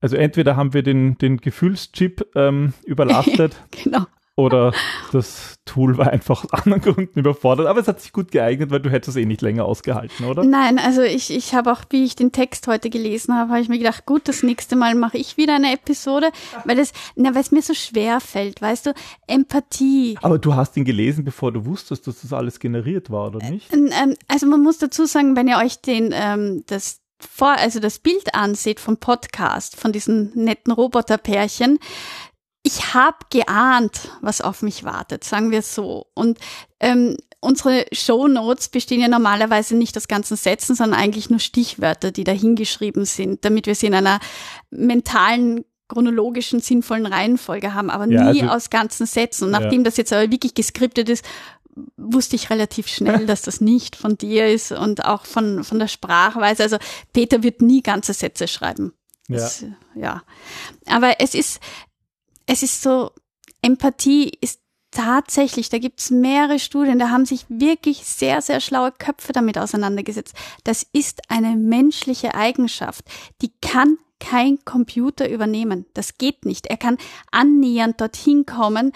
Also 0.00 0.16
entweder 0.16 0.56
haben 0.56 0.72
wir 0.72 0.82
den, 0.82 1.18
den 1.18 1.36
Gefühlschip 1.36 2.26
ähm, 2.34 2.72
überlastet. 2.86 3.62
genau. 3.70 4.06
Oder 4.38 4.72
das 5.12 5.56
Tool 5.64 5.96
war 5.96 6.12
einfach 6.12 6.44
aus 6.44 6.52
anderen 6.52 6.82
Gründen 6.82 7.18
überfordert. 7.18 7.66
Aber 7.66 7.80
es 7.80 7.88
hat 7.88 8.02
sich 8.02 8.12
gut 8.12 8.30
geeignet, 8.30 8.70
weil 8.70 8.80
du 8.80 8.90
hättest 8.90 9.16
es 9.16 9.22
eh 9.22 9.24
nicht 9.24 9.40
länger 9.40 9.64
ausgehalten, 9.64 10.26
oder? 10.26 10.44
Nein, 10.44 10.78
also 10.78 11.00
ich, 11.00 11.34
ich 11.34 11.54
habe 11.54 11.72
auch, 11.72 11.80
wie 11.88 12.04
ich 12.04 12.16
den 12.16 12.32
Text 12.32 12.66
heute 12.66 12.90
gelesen 12.90 13.34
habe, 13.34 13.50
habe 13.50 13.62
ich 13.62 13.70
mir 13.70 13.78
gedacht, 13.78 14.04
gut, 14.04 14.28
das 14.28 14.42
nächste 14.42 14.76
Mal 14.76 14.94
mache 14.94 15.16
ich 15.16 15.38
wieder 15.38 15.54
eine 15.54 15.72
Episode, 15.72 16.30
weil 16.66 16.78
es, 16.78 16.92
na, 17.14 17.34
weil 17.34 17.40
es 17.40 17.50
mir 17.50 17.62
so 17.62 17.72
schwer 17.72 18.20
fällt, 18.20 18.60
weißt 18.60 18.86
du, 18.86 18.94
Empathie. 19.26 20.18
Aber 20.20 20.38
du 20.38 20.54
hast 20.54 20.76
ihn 20.76 20.84
gelesen, 20.84 21.24
bevor 21.24 21.50
du 21.50 21.64
wusstest, 21.64 22.06
dass 22.06 22.20
das 22.20 22.34
alles 22.34 22.60
generiert 22.60 23.10
war, 23.10 23.28
oder 23.28 23.48
nicht? 23.48 23.72
Ähm, 23.72 24.16
also 24.28 24.46
man 24.46 24.62
muss 24.62 24.76
dazu 24.76 25.06
sagen, 25.06 25.34
wenn 25.34 25.48
ihr 25.48 25.56
euch 25.56 25.80
den, 25.80 26.12
ähm, 26.12 26.62
das 26.66 27.00
vor, 27.18 27.52
also 27.52 27.80
das 27.80 27.98
Bild 27.98 28.34
anseht 28.34 28.80
vom 28.80 28.98
Podcast, 28.98 29.76
von 29.76 29.92
diesen 29.92 30.32
netten 30.34 30.72
Roboterpärchen, 30.72 31.78
ich 32.66 32.94
habe 32.94 33.18
geahnt, 33.30 34.10
was 34.22 34.40
auf 34.40 34.60
mich 34.60 34.82
wartet, 34.82 35.22
sagen 35.22 35.52
wir 35.52 35.62
so. 35.62 36.08
Und 36.14 36.38
ähm, 36.80 37.16
unsere 37.38 37.86
Show 37.92 38.26
Notes 38.26 38.70
bestehen 38.70 39.00
ja 39.00 39.06
normalerweise 39.06 39.76
nicht 39.76 39.96
aus 39.96 40.08
ganzen 40.08 40.36
Sätzen, 40.36 40.74
sondern 40.74 40.98
eigentlich 40.98 41.30
nur 41.30 41.38
Stichwörter, 41.38 42.10
die 42.10 42.24
da 42.24 42.32
hingeschrieben 42.32 43.04
sind, 43.04 43.44
damit 43.44 43.68
wir 43.68 43.76
sie 43.76 43.86
in 43.86 43.94
einer 43.94 44.18
mentalen 44.70 45.64
chronologischen, 45.86 46.58
sinnvollen 46.58 47.06
Reihenfolge 47.06 47.72
haben, 47.72 47.88
aber 47.88 48.10
ja, 48.10 48.32
nie 48.32 48.42
also, 48.42 48.54
aus 48.54 48.70
ganzen 48.70 49.06
Sätzen. 49.06 49.44
Und 49.44 49.52
nachdem 49.52 49.82
ja. 49.82 49.84
das 49.84 49.96
jetzt 49.96 50.12
aber 50.12 50.28
wirklich 50.32 50.54
geskriptet 50.54 51.08
ist, 51.08 51.24
wusste 51.96 52.34
ich 52.34 52.50
relativ 52.50 52.88
schnell, 52.88 53.26
dass 53.28 53.42
das 53.42 53.60
nicht 53.60 53.94
von 53.94 54.18
dir 54.18 54.48
ist 54.48 54.72
und 54.72 55.04
auch 55.04 55.24
von, 55.24 55.62
von 55.62 55.78
der 55.78 55.86
Sprachweise. 55.86 56.64
Also 56.64 56.78
Peter 57.12 57.44
wird 57.44 57.62
nie 57.62 57.82
ganze 57.82 58.12
Sätze 58.12 58.48
schreiben. 58.48 58.92
Ja. 59.28 59.36
Das, 59.36 59.64
ja. 59.94 60.22
Aber 60.86 61.20
es 61.20 61.34
ist, 61.34 61.60
es 62.46 62.62
ist 62.62 62.82
so, 62.82 63.10
Empathie 63.62 64.32
ist 64.40 64.60
tatsächlich, 64.90 65.68
da 65.68 65.78
gibt's 65.78 66.10
mehrere 66.10 66.58
Studien, 66.58 66.98
da 66.98 67.10
haben 67.10 67.26
sich 67.26 67.44
wirklich 67.48 68.04
sehr, 68.04 68.40
sehr 68.40 68.60
schlaue 68.60 68.92
Köpfe 68.92 69.32
damit 69.32 69.58
auseinandergesetzt. 69.58 70.34
Das 70.64 70.86
ist 70.92 71.30
eine 71.30 71.56
menschliche 71.56 72.34
Eigenschaft, 72.34 73.04
die 73.42 73.52
kann 73.60 73.98
kein 74.18 74.64
Computer 74.64 75.28
übernehmen. 75.28 75.84
Das 75.92 76.16
geht 76.16 76.46
nicht. 76.46 76.66
Er 76.68 76.78
kann 76.78 76.96
annähernd 77.30 78.00
dorthin 78.00 78.46
kommen, 78.46 78.92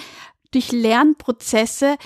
durch 0.53 0.73
Lernprozesse 0.73 1.99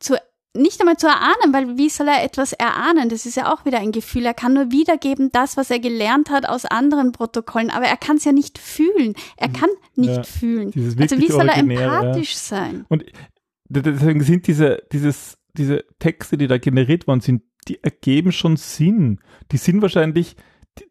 zu 0.00 0.16
nicht 0.56 0.80
einmal 0.80 0.96
zu 0.96 1.06
erahnen, 1.06 1.52
weil 1.52 1.76
wie 1.78 1.88
soll 1.88 2.08
er 2.08 2.24
etwas 2.24 2.52
erahnen? 2.52 3.08
Das 3.08 3.26
ist 3.26 3.36
ja 3.36 3.52
auch 3.52 3.64
wieder 3.64 3.78
ein 3.78 3.92
Gefühl. 3.92 4.24
Er 4.24 4.34
kann 4.34 4.54
nur 4.54 4.70
wiedergeben 4.70 5.30
das, 5.32 5.56
was 5.56 5.70
er 5.70 5.78
gelernt 5.78 6.30
hat 6.30 6.48
aus 6.48 6.64
anderen 6.64 7.12
Protokollen, 7.12 7.70
aber 7.70 7.86
er 7.86 7.96
kann 7.96 8.16
es 8.16 8.24
ja 8.24 8.32
nicht 8.32 8.58
fühlen. 8.58 9.14
Er 9.36 9.48
kann 9.48 9.70
nicht 9.94 10.16
ja, 10.16 10.22
fühlen. 10.22 10.72
Also 11.00 11.18
wie 11.18 11.30
soll 11.30 11.48
er 11.48 11.56
empathisch 11.56 12.32
ja. 12.34 12.38
sein? 12.38 12.86
Und 12.88 13.04
deswegen 13.68 14.22
sind 14.22 14.46
diese, 14.46 14.82
dieses, 14.92 15.38
diese 15.56 15.84
Texte, 15.98 16.36
die 16.36 16.46
da 16.46 16.58
generiert 16.58 17.06
worden 17.06 17.20
sind, 17.20 17.42
die 17.68 17.82
ergeben 17.82 18.32
schon 18.32 18.56
Sinn. 18.56 19.20
Die 19.52 19.56
sind 19.56 19.82
wahrscheinlich, 19.82 20.36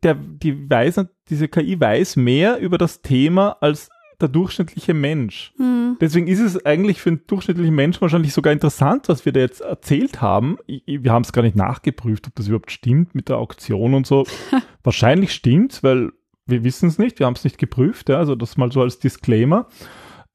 der, 0.04 0.16
die 0.16 0.70
weiß, 0.70 1.06
diese 1.30 1.48
KI 1.48 1.80
weiß 1.80 2.18
mehr 2.18 2.60
über 2.60 2.78
das 2.78 3.02
Thema 3.02 3.58
als 3.62 3.90
der 4.22 4.30
durchschnittliche 4.30 4.94
Mensch. 4.94 5.54
Hm. 5.58 5.98
Deswegen 6.02 6.28
ist 6.28 6.40
es 6.40 6.66
eigentlich 6.66 7.02
für 7.02 7.10
einen 7.10 7.22
durchschnittlichen 7.28 7.76
Menschen 7.76 8.02
wahrscheinlich 8.02 8.34
sogar 8.34 8.54
interessant, 8.54 9.08
was 9.08 9.26
wir 9.26 9.32
da 9.32 9.40
jetzt 9.40 9.62
erzählt 9.62 10.22
haben. 10.22 10.58
Wir 10.86 11.12
haben 11.12 11.24
es 11.24 11.34
gar 11.34 11.42
nicht 11.42 11.56
nachgeprüft, 11.56 12.28
ob 12.28 12.36
das 12.36 12.48
überhaupt 12.48 12.72
stimmt 12.72 13.16
mit 13.16 13.30
der 13.30 13.38
Auktion 13.38 13.94
und 13.94 14.06
so. 14.08 14.26
wahrscheinlich 14.84 15.34
stimmt 15.34 15.84
weil 15.84 16.12
wir 16.46 16.64
wissen 16.64 16.90
es 16.90 16.98
nicht, 16.98 17.20
wir 17.20 17.26
haben 17.26 17.34
es 17.34 17.44
nicht 17.44 17.58
geprüft, 17.58 18.10
ja, 18.10 18.18
also 18.18 18.36
das 18.36 18.58
mal 18.58 18.72
so 18.72 18.82
als 18.82 19.00
Disclaimer. 19.00 19.68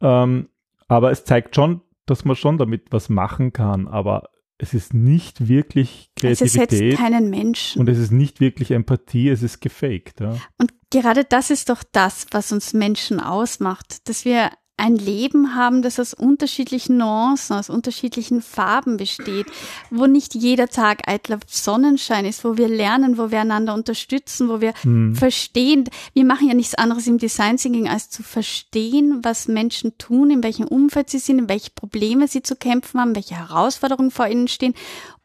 Ähm, 0.00 0.48
aber 0.88 1.10
es 1.12 1.24
zeigt 1.24 1.54
schon, 1.54 1.82
dass 2.06 2.24
man 2.24 2.36
schon 2.36 2.58
damit 2.58 2.86
was 2.90 3.08
machen 3.08 3.52
kann, 3.52 3.86
aber 3.86 4.30
es 4.62 4.74
ist 4.74 4.92
nicht 4.92 5.48
wirklich 5.48 6.10
Kreativität. 6.16 6.72
Es 6.72 6.80
ersetzt 6.80 6.98
keinen 6.98 7.30
Menschen. 7.30 7.80
Und 7.80 7.88
es 7.88 7.98
ist 7.98 8.12
nicht 8.12 8.40
wirklich 8.40 8.72
Empathie, 8.72 9.30
es 9.30 9.42
ist 9.42 9.60
gefaked. 9.60 10.20
Ja. 10.20 10.36
Und 10.58 10.72
gerade 10.90 11.24
das 11.24 11.50
ist 11.50 11.70
doch 11.70 11.82
das, 11.92 12.26
was 12.30 12.52
uns 12.52 12.74
Menschen 12.74 13.20
ausmacht, 13.20 14.08
dass 14.08 14.26
wir 14.26 14.50
ein 14.80 14.96
Leben 14.96 15.54
haben, 15.54 15.82
das 15.82 16.00
aus 16.00 16.14
unterschiedlichen 16.14 16.96
Nuancen, 16.96 17.56
aus 17.56 17.70
unterschiedlichen 17.70 18.42
Farben 18.42 18.96
besteht, 18.96 19.46
wo 19.90 20.06
nicht 20.06 20.34
jeder 20.34 20.68
Tag 20.68 21.06
eitler 21.06 21.38
Sonnenschein 21.46 22.24
ist, 22.24 22.44
wo 22.44 22.56
wir 22.56 22.68
lernen, 22.68 23.18
wo 23.18 23.30
wir 23.30 23.40
einander 23.40 23.74
unterstützen, 23.74 24.48
wo 24.48 24.60
wir 24.60 24.72
hm. 24.82 25.14
verstehen. 25.14 25.84
Wir 26.14 26.24
machen 26.24 26.48
ja 26.48 26.54
nichts 26.54 26.74
anderes 26.74 27.06
im 27.06 27.18
Design 27.18 27.58
Thinking, 27.58 27.88
als 27.88 28.10
zu 28.10 28.22
verstehen, 28.22 29.20
was 29.22 29.48
Menschen 29.48 29.96
tun, 29.98 30.30
in 30.30 30.42
welchem 30.42 30.66
Umfeld 30.66 31.10
sie 31.10 31.18
sind, 31.18 31.38
in 31.38 31.48
welche 31.48 31.70
Probleme 31.70 32.26
sie 32.26 32.42
zu 32.42 32.56
kämpfen 32.56 33.00
haben, 33.00 33.14
welche 33.14 33.36
Herausforderungen 33.36 34.10
vor 34.10 34.26
ihnen 34.26 34.48
stehen 34.48 34.74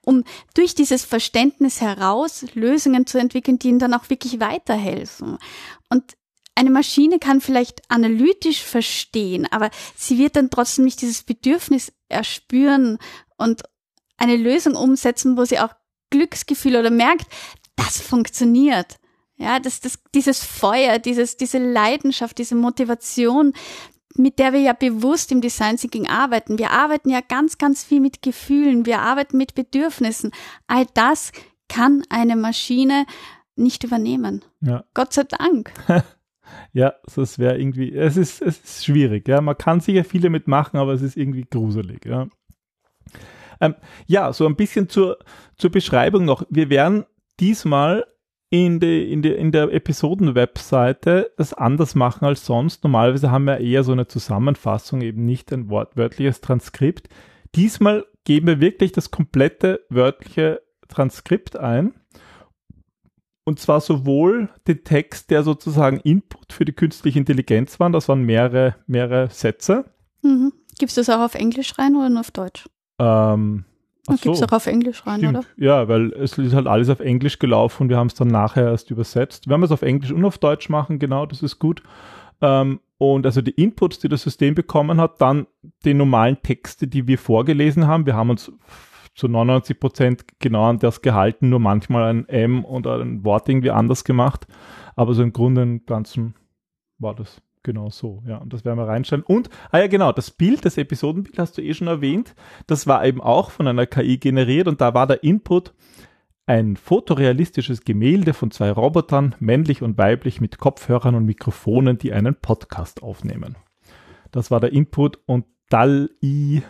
um 0.07 0.23
durch 0.53 0.75
dieses 0.75 1.03
Verständnis 1.03 1.81
heraus 1.81 2.45
Lösungen 2.53 3.07
zu 3.07 3.17
entwickeln, 3.17 3.57
die 3.57 3.69
ihnen 3.69 3.79
dann 3.79 3.95
auch 3.95 4.07
wirklich 4.11 4.39
weiterhelfen. 4.39 5.39
Und 5.89 6.03
eine 6.55 6.69
Maschine 6.69 7.19
kann 7.19 7.41
vielleicht 7.41 7.81
analytisch 7.89 8.63
verstehen, 8.63 9.47
aber 9.51 9.69
sie 9.95 10.17
wird 10.17 10.35
dann 10.37 10.49
trotzdem 10.49 10.85
nicht 10.85 11.01
dieses 11.01 11.23
Bedürfnis 11.23 11.91
erspüren 12.07 12.97
und 13.37 13.63
eine 14.17 14.37
Lösung 14.37 14.75
umsetzen, 14.75 15.37
wo 15.37 15.43
sie 15.43 15.59
auch 15.59 15.73
Glücksgefühl 16.09 16.77
oder 16.77 16.91
merkt, 16.91 17.27
das 17.75 17.99
funktioniert. 18.01 18.95
Ja, 19.37 19.59
das, 19.59 19.81
das, 19.81 19.99
dieses 20.13 20.45
Feuer, 20.45 20.97
dieses, 20.97 21.35
diese 21.35 21.57
Leidenschaft, 21.57 22.37
diese 22.37 22.55
Motivation, 22.55 23.51
mit 24.15 24.39
der 24.39 24.53
wir 24.53 24.61
ja 24.61 24.71
bewusst 24.71 25.33
im 25.33 25.41
Design 25.41 25.75
Thinking 25.75 26.07
arbeiten. 26.07 26.57
Wir 26.57 26.71
arbeiten 26.71 27.09
ja 27.09 27.19
ganz, 27.19 27.57
ganz 27.57 27.83
viel 27.83 27.99
mit 27.99 28.21
Gefühlen. 28.21 28.85
Wir 28.85 29.01
arbeiten 29.01 29.35
mit 29.37 29.55
Bedürfnissen. 29.55 30.31
All 30.67 30.85
das 30.93 31.33
kann 31.67 32.03
eine 32.09 32.37
Maschine 32.37 33.05
nicht 33.57 33.83
übernehmen. 33.83 34.45
Ja. 34.61 34.85
Gott 34.93 35.11
sei 35.11 35.23
Dank. 35.23 35.73
Ja, 36.73 36.93
das 37.15 37.39
wäre 37.39 37.57
irgendwie, 37.57 37.95
es 37.95 38.17
ist, 38.17 38.41
es 38.41 38.59
ist 38.59 38.85
schwierig, 38.85 39.27
ja. 39.27 39.41
Man 39.41 39.57
kann 39.57 39.79
sicher 39.79 40.03
viele 40.03 40.29
mitmachen, 40.29 40.79
aber 40.79 40.93
es 40.93 41.01
ist 41.01 41.17
irgendwie 41.17 41.45
gruselig, 41.49 42.05
ja. 42.05 42.27
Ähm, 43.61 43.75
ja, 44.07 44.33
so 44.33 44.45
ein 44.45 44.55
bisschen 44.55 44.89
zur, 44.89 45.17
zur 45.57 45.71
Beschreibung 45.71 46.25
noch. 46.25 46.43
Wir 46.49 46.69
werden 46.69 47.05
diesmal 47.39 48.05
in, 48.49 48.79
die, 48.79 49.11
in, 49.11 49.21
die, 49.21 49.31
in 49.31 49.51
der 49.51 49.73
Episoden-Webseite 49.73 51.31
das 51.37 51.53
anders 51.53 51.95
machen 51.95 52.25
als 52.25 52.45
sonst. 52.45 52.83
Normalerweise 52.83 53.31
haben 53.31 53.45
wir 53.45 53.59
eher 53.59 53.83
so 53.83 53.91
eine 53.91 54.07
Zusammenfassung, 54.07 55.01
eben 55.01 55.25
nicht 55.25 55.51
ein 55.51 55.69
wortwörtliches 55.69 56.41
Transkript. 56.41 57.09
Diesmal 57.55 58.05
geben 58.23 58.47
wir 58.47 58.59
wirklich 58.59 58.91
das 58.91 59.11
komplette 59.11 59.81
wörtliche 59.89 60.61
Transkript 60.87 61.57
ein. 61.57 61.93
Und 63.45 63.59
zwar 63.59 63.79
sowohl 63.79 64.49
den 64.67 64.83
Text, 64.83 65.29
der 65.29 65.43
sozusagen 65.43 65.99
Input 65.99 66.51
für 66.51 66.65
die 66.65 66.73
künstliche 66.73 67.19
Intelligenz 67.19 67.79
war, 67.79 67.89
das 67.91 68.09
waren 68.09 68.23
mehrere, 68.23 68.75
mehrere 68.87 69.29
Sätze. 69.29 69.85
Mhm. 70.23 70.51
Gibst 70.79 70.97
du 70.97 71.01
das 71.01 71.09
auch 71.09 71.21
auf 71.21 71.35
Englisch 71.35 71.77
rein 71.77 71.95
oder 71.95 72.09
nur 72.09 72.21
auf 72.21 72.31
Deutsch? 72.31 72.67
Ähm, 72.97 73.63
ach 74.07 74.17
so. 74.17 74.23
Gibst 74.23 74.41
du 74.41 74.47
auch 74.47 74.51
auf 74.51 74.65
Englisch 74.65 75.05
rein, 75.05 75.19
Stimmt. 75.19 75.37
oder? 75.37 75.45
Ja, 75.57 75.87
weil 75.87 76.11
es 76.13 76.37
ist 76.39 76.55
halt 76.55 76.65
alles 76.65 76.89
auf 76.89 76.99
Englisch 76.99 77.37
gelaufen 77.37 77.83
und 77.83 77.89
wir 77.89 77.97
haben 77.97 78.07
es 78.07 78.15
dann 78.15 78.29
nachher 78.29 78.65
erst 78.65 78.89
übersetzt. 78.89 79.47
Wenn 79.47 79.59
wir 79.59 79.65
es 79.65 79.71
auf 79.71 79.83
Englisch 79.83 80.11
und 80.11 80.25
auf 80.25 80.39
Deutsch 80.39 80.69
machen, 80.69 80.97
genau, 80.97 81.27
das 81.27 81.43
ist 81.43 81.59
gut. 81.59 81.83
Ähm, 82.41 82.79
und 82.97 83.27
also 83.27 83.41
die 83.41 83.51
Inputs, 83.51 83.99
die 83.99 84.09
das 84.09 84.23
System 84.23 84.55
bekommen 84.55 84.99
hat, 84.99 85.21
dann 85.21 85.45
die 85.83 85.93
normalen 85.93 86.41
Texte, 86.41 86.87
die 86.87 87.07
wir 87.07 87.19
vorgelesen 87.19 87.87
haben. 87.87 88.07
Wir 88.07 88.15
haben 88.15 88.31
uns 88.31 88.51
zu 89.15 89.27
99 89.27 89.79
Prozent 89.79 90.25
genau 90.39 90.65
an 90.65 90.79
das 90.79 91.01
gehalten, 91.01 91.49
nur 91.49 91.59
manchmal 91.59 92.13
ein 92.13 92.27
M 92.27 92.65
oder 92.65 92.99
ein 92.99 93.23
Wort 93.23 93.47
irgendwie 93.49 93.71
anders 93.71 94.03
gemacht. 94.03 94.45
Aber 94.95 95.13
so 95.13 95.23
im 95.23 95.33
Grunde 95.33 95.63
im 95.63 95.85
Ganzen 95.85 96.35
war 96.99 97.15
das 97.15 97.41
genau 97.63 97.89
so. 97.89 98.21
Ja, 98.27 98.37
und 98.37 98.53
das 98.53 98.65
werden 98.65 98.77
wir 98.77 98.87
reinstellen. 98.87 99.23
Und, 99.25 99.49
ah 99.71 99.79
ja, 99.79 99.87
genau, 99.87 100.11
das 100.11 100.31
Bild, 100.31 100.65
das 100.65 100.77
Episodenbild 100.77 101.39
hast 101.39 101.57
du 101.57 101.61
eh 101.61 101.73
schon 101.73 101.87
erwähnt. 101.87 102.35
Das 102.67 102.87
war 102.87 103.05
eben 103.05 103.21
auch 103.21 103.51
von 103.51 103.67
einer 103.67 103.85
KI 103.85 104.17
generiert 104.17 104.67
und 104.67 104.81
da 104.81 104.93
war 104.93 105.07
der 105.07 105.23
Input 105.23 105.73
ein 106.45 106.75
fotorealistisches 106.75 107.85
Gemälde 107.85 108.33
von 108.33 108.51
zwei 108.51 108.71
Robotern, 108.71 109.33
männlich 109.39 109.81
und 109.81 109.97
weiblich, 109.97 110.41
mit 110.41 110.59
Kopfhörern 110.59 111.15
und 111.15 111.25
Mikrofonen, 111.25 111.97
die 111.97 112.13
einen 112.13 112.35
Podcast 112.35 113.01
aufnehmen. 113.01 113.55
Das 114.31 114.51
war 114.51 114.59
der 114.59 114.71
Input 114.71 115.19
und 115.25 115.45
DAL-I 115.69 116.61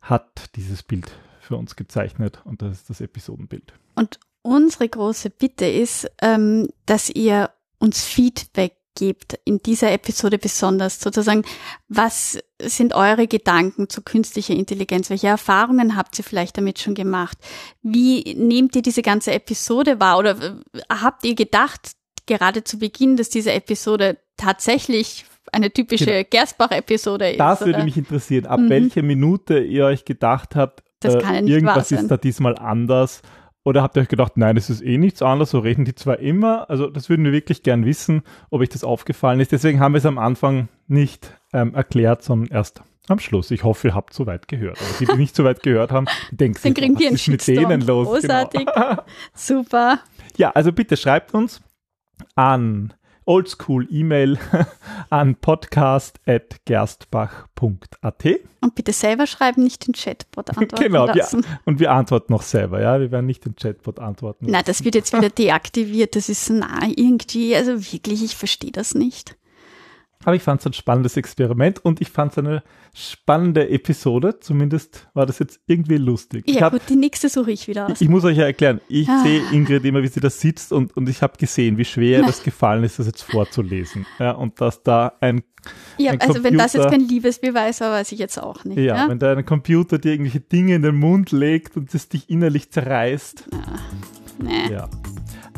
hat 0.00 0.56
dieses 0.56 0.82
Bild 0.82 1.12
für 1.44 1.56
uns 1.56 1.76
gezeichnet 1.76 2.40
und 2.44 2.62
das 2.62 2.72
ist 2.78 2.90
das 2.90 3.00
Episodenbild. 3.00 3.72
Und 3.94 4.18
unsere 4.42 4.88
große 4.88 5.30
Bitte 5.30 5.66
ist, 5.66 6.10
ähm, 6.20 6.68
dass 6.86 7.10
ihr 7.10 7.50
uns 7.78 8.04
Feedback 8.04 8.76
gebt 8.94 9.38
in 9.44 9.60
dieser 9.60 9.92
Episode 9.92 10.38
besonders 10.38 11.00
sozusagen, 11.00 11.42
was 11.88 12.38
sind 12.62 12.94
eure 12.94 13.26
Gedanken 13.26 13.88
zu 13.88 14.02
künstlicher 14.02 14.54
Intelligenz? 14.54 15.10
Welche 15.10 15.26
Erfahrungen 15.26 15.96
habt 15.96 16.18
ihr 16.18 16.24
vielleicht 16.24 16.56
damit 16.56 16.78
schon 16.78 16.94
gemacht? 16.94 17.36
Wie 17.82 18.34
nehmt 18.34 18.76
ihr 18.76 18.82
diese 18.82 19.02
ganze 19.02 19.32
Episode 19.32 20.00
wahr? 20.00 20.18
Oder 20.18 20.40
äh, 20.40 20.80
habt 20.88 21.24
ihr 21.24 21.34
gedacht, 21.34 21.92
gerade 22.26 22.64
zu 22.64 22.78
Beginn, 22.78 23.16
dass 23.16 23.28
diese 23.28 23.52
Episode 23.52 24.18
tatsächlich 24.36 25.24
eine 25.52 25.70
typische 25.72 26.06
genau. 26.06 26.26
Gerstbach-Episode 26.30 27.30
ist? 27.30 27.40
Das 27.40 27.60
würde 27.60 27.74
oder? 27.74 27.84
mich 27.84 27.96
interessieren, 27.96 28.46
ab 28.46 28.60
mhm. 28.60 28.70
welcher 28.70 29.02
Minute 29.02 29.58
ihr 29.58 29.86
euch 29.86 30.04
gedacht 30.04 30.54
habt, 30.54 30.83
das 31.04 31.14
äh, 31.14 31.18
kann 31.18 31.34
ja 31.34 31.40
nicht 31.42 31.52
irgendwas 31.52 31.92
ist 31.92 32.08
da 32.08 32.16
diesmal 32.16 32.56
anders. 32.56 33.22
Oder 33.66 33.82
habt 33.82 33.96
ihr 33.96 34.02
euch 34.02 34.08
gedacht, 34.08 34.36
nein, 34.36 34.56
das 34.56 34.68
ist 34.68 34.82
eh 34.82 34.98
nichts 34.98 35.22
anderes, 35.22 35.50
so 35.50 35.58
reden 35.58 35.86
die 35.86 35.94
zwar 35.94 36.18
immer. 36.18 36.68
Also 36.68 36.88
das 36.88 37.08
würden 37.08 37.24
wir 37.24 37.32
wirklich 37.32 37.62
gern 37.62 37.86
wissen, 37.86 38.22
ob 38.50 38.60
euch 38.60 38.68
das 38.68 38.84
aufgefallen 38.84 39.40
ist. 39.40 39.52
Deswegen 39.52 39.80
haben 39.80 39.94
wir 39.94 39.98
es 39.98 40.06
am 40.06 40.18
Anfang 40.18 40.68
nicht 40.86 41.32
ähm, 41.54 41.74
erklärt, 41.74 42.22
sondern 42.22 42.52
erst 42.52 42.82
am 43.08 43.18
Schluss. 43.18 43.50
Ich 43.50 43.64
hoffe, 43.64 43.88
ihr 43.88 43.94
habt 43.94 44.12
so 44.12 44.26
weit 44.26 44.48
gehört. 44.48 44.78
Aber 44.80 44.90
die, 45.00 45.06
die 45.06 45.16
nicht 45.16 45.34
so 45.34 45.44
weit 45.44 45.62
gehört 45.62 45.92
haben, 45.92 46.06
denken 46.30 46.58
sich, 46.58 46.76
was 46.76 47.00
ist 47.00 47.28
mit 47.28 47.46
denen 47.46 47.80
los? 47.80 48.20
Genau. 48.20 48.44
Großartig. 48.44 48.66
Genau. 48.66 49.02
Super. 49.34 50.00
Ja, 50.36 50.50
also 50.50 50.72
bitte 50.72 50.96
schreibt 50.96 51.32
uns 51.32 51.62
an 52.34 52.92
Oldschool-E-Mail 53.26 54.38
an 55.10 55.36
podcast.gerstbach.at. 55.36 58.24
Und 58.60 58.74
bitte 58.74 58.92
selber 58.92 59.26
schreiben, 59.26 59.62
nicht 59.62 59.86
den 59.86 59.94
Chatbot 59.94 60.50
antworten 60.56 60.82
genau, 60.82 61.06
lassen. 61.06 61.42
Ja. 61.42 61.60
Und 61.64 61.80
wir 61.80 61.92
antworten 61.92 62.32
noch 62.32 62.42
selber, 62.42 62.80
ja. 62.80 63.00
Wir 63.00 63.10
werden 63.10 63.26
nicht 63.26 63.44
den 63.44 63.56
Chatbot 63.56 63.98
antworten. 63.98 64.46
Na, 64.48 64.62
das 64.62 64.84
wird 64.84 64.94
jetzt 64.94 65.12
wieder 65.12 65.30
deaktiviert. 65.30 66.16
Das 66.16 66.28
ist 66.28 66.50
nah 66.50 66.82
irgendwie, 66.94 67.56
also 67.56 67.92
wirklich, 67.92 68.24
ich 68.24 68.36
verstehe 68.36 68.72
das 68.72 68.94
nicht. 68.94 69.36
Aber 70.24 70.36
ich 70.36 70.42
fand 70.42 70.60
es 70.60 70.66
ein 70.66 70.72
spannendes 70.72 71.16
Experiment 71.16 71.84
und 71.84 72.00
ich 72.00 72.10
fand 72.10 72.32
es 72.32 72.38
eine 72.38 72.62
spannende 72.94 73.68
Episode. 73.68 74.40
Zumindest 74.40 75.08
war 75.14 75.26
das 75.26 75.38
jetzt 75.38 75.60
irgendwie 75.66 75.96
lustig. 75.96 76.44
Ja, 76.48 76.62
hab, 76.62 76.72
gut, 76.72 76.82
die 76.88 76.96
nächste 76.96 77.28
suche 77.28 77.52
ich 77.52 77.68
wieder 77.68 77.86
aus. 77.86 77.92
Ich, 77.92 78.02
ich 78.02 78.08
muss 78.08 78.24
euch 78.24 78.38
ja 78.38 78.44
erklären, 78.44 78.80
ich 78.88 79.08
ah. 79.08 79.22
sehe 79.22 79.42
Ingrid 79.52 79.84
immer, 79.84 80.02
wie 80.02 80.08
sie 80.08 80.20
da 80.20 80.30
sitzt 80.30 80.72
und, 80.72 80.96
und 80.96 81.08
ich 81.08 81.22
habe 81.22 81.36
gesehen, 81.36 81.76
wie 81.78 81.84
schwer 81.84 82.22
das 82.22 82.42
gefallen 82.44 82.84
ist, 82.84 82.98
das 82.98 83.06
jetzt 83.06 83.22
vorzulesen. 83.22 84.06
Ja, 84.18 84.32
und 84.32 84.60
dass 84.60 84.82
da 84.82 85.12
ein. 85.20 85.42
Ja, 85.96 86.12
ein 86.12 86.20
also 86.20 86.34
Computer, 86.34 86.44
wenn 86.50 86.58
das 86.58 86.72
jetzt 86.74 86.90
kein 86.90 87.00
Liebesbeweis 87.00 87.80
war, 87.80 87.92
weiß 87.92 88.12
ich 88.12 88.18
jetzt 88.18 88.38
auch 88.38 88.64
nicht. 88.64 88.78
Ja, 88.78 88.96
ja, 88.96 89.08
wenn 89.08 89.18
da 89.18 89.32
ein 89.32 89.46
Computer 89.46 89.98
dir 89.98 90.12
irgendwelche 90.12 90.40
Dinge 90.40 90.74
in 90.74 90.82
den 90.82 90.96
Mund 90.96 91.32
legt 91.32 91.76
und 91.76 91.94
es 91.94 92.08
dich 92.08 92.28
innerlich 92.28 92.70
zerreißt. 92.70 93.44
Ah, 93.52 93.78
nee. 94.42 94.72
Ja. 94.72 94.88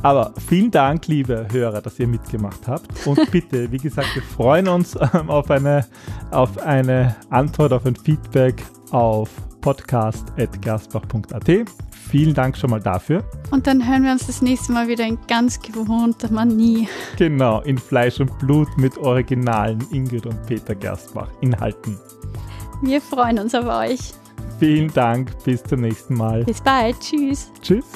Aber 0.07 0.33
vielen 0.47 0.71
Dank, 0.71 1.09
liebe 1.09 1.49
Hörer, 1.51 1.83
dass 1.83 1.99
ihr 1.99 2.07
mitgemacht 2.07 2.69
habt. 2.69 2.87
Und 3.09 3.29
bitte, 3.33 3.73
wie 3.73 3.79
gesagt, 3.79 4.15
wir 4.15 4.23
freuen 4.23 4.69
uns 4.69 4.97
ähm, 5.13 5.29
auf, 5.29 5.51
eine, 5.51 5.85
auf 6.31 6.59
eine 6.59 7.17
Antwort, 7.31 7.73
auf 7.73 7.85
ein 7.87 7.97
Feedback 7.97 8.63
auf 8.93 9.29
podcast.gerstbach.at. 9.63 11.51
Vielen 12.09 12.35
Dank 12.35 12.57
schon 12.57 12.71
mal 12.71 12.81
dafür. 12.81 13.25
Und 13.51 13.67
dann 13.67 13.85
hören 13.85 14.05
wir 14.05 14.13
uns 14.13 14.29
das 14.29 14.43
nächste 14.43 14.71
Mal 14.71 14.87
wieder 14.87 15.05
in 15.05 15.19
ganz 15.27 15.61
gewohnter 15.61 16.31
Manie. 16.31 16.89
Genau, 17.17 17.63
in 17.63 17.77
Fleisch 17.77 18.21
und 18.21 18.39
Blut 18.39 18.69
mit 18.79 18.97
originalen 18.99 19.85
Ingrid 19.91 20.25
und 20.27 20.41
Peter 20.47 20.77
Gerstbach 20.77 21.31
Inhalten. 21.41 21.99
Wir 22.81 23.01
freuen 23.01 23.41
uns 23.41 23.57
auf 23.57 23.67
euch. 23.67 23.99
Vielen 24.61 24.93
Dank, 24.95 25.33
bis 25.43 25.65
zum 25.65 25.81
nächsten 25.81 26.15
Mal. 26.15 26.45
Bis 26.45 26.61
bald, 26.61 27.01
tschüss. 27.01 27.51
Tschüss. 27.61 27.87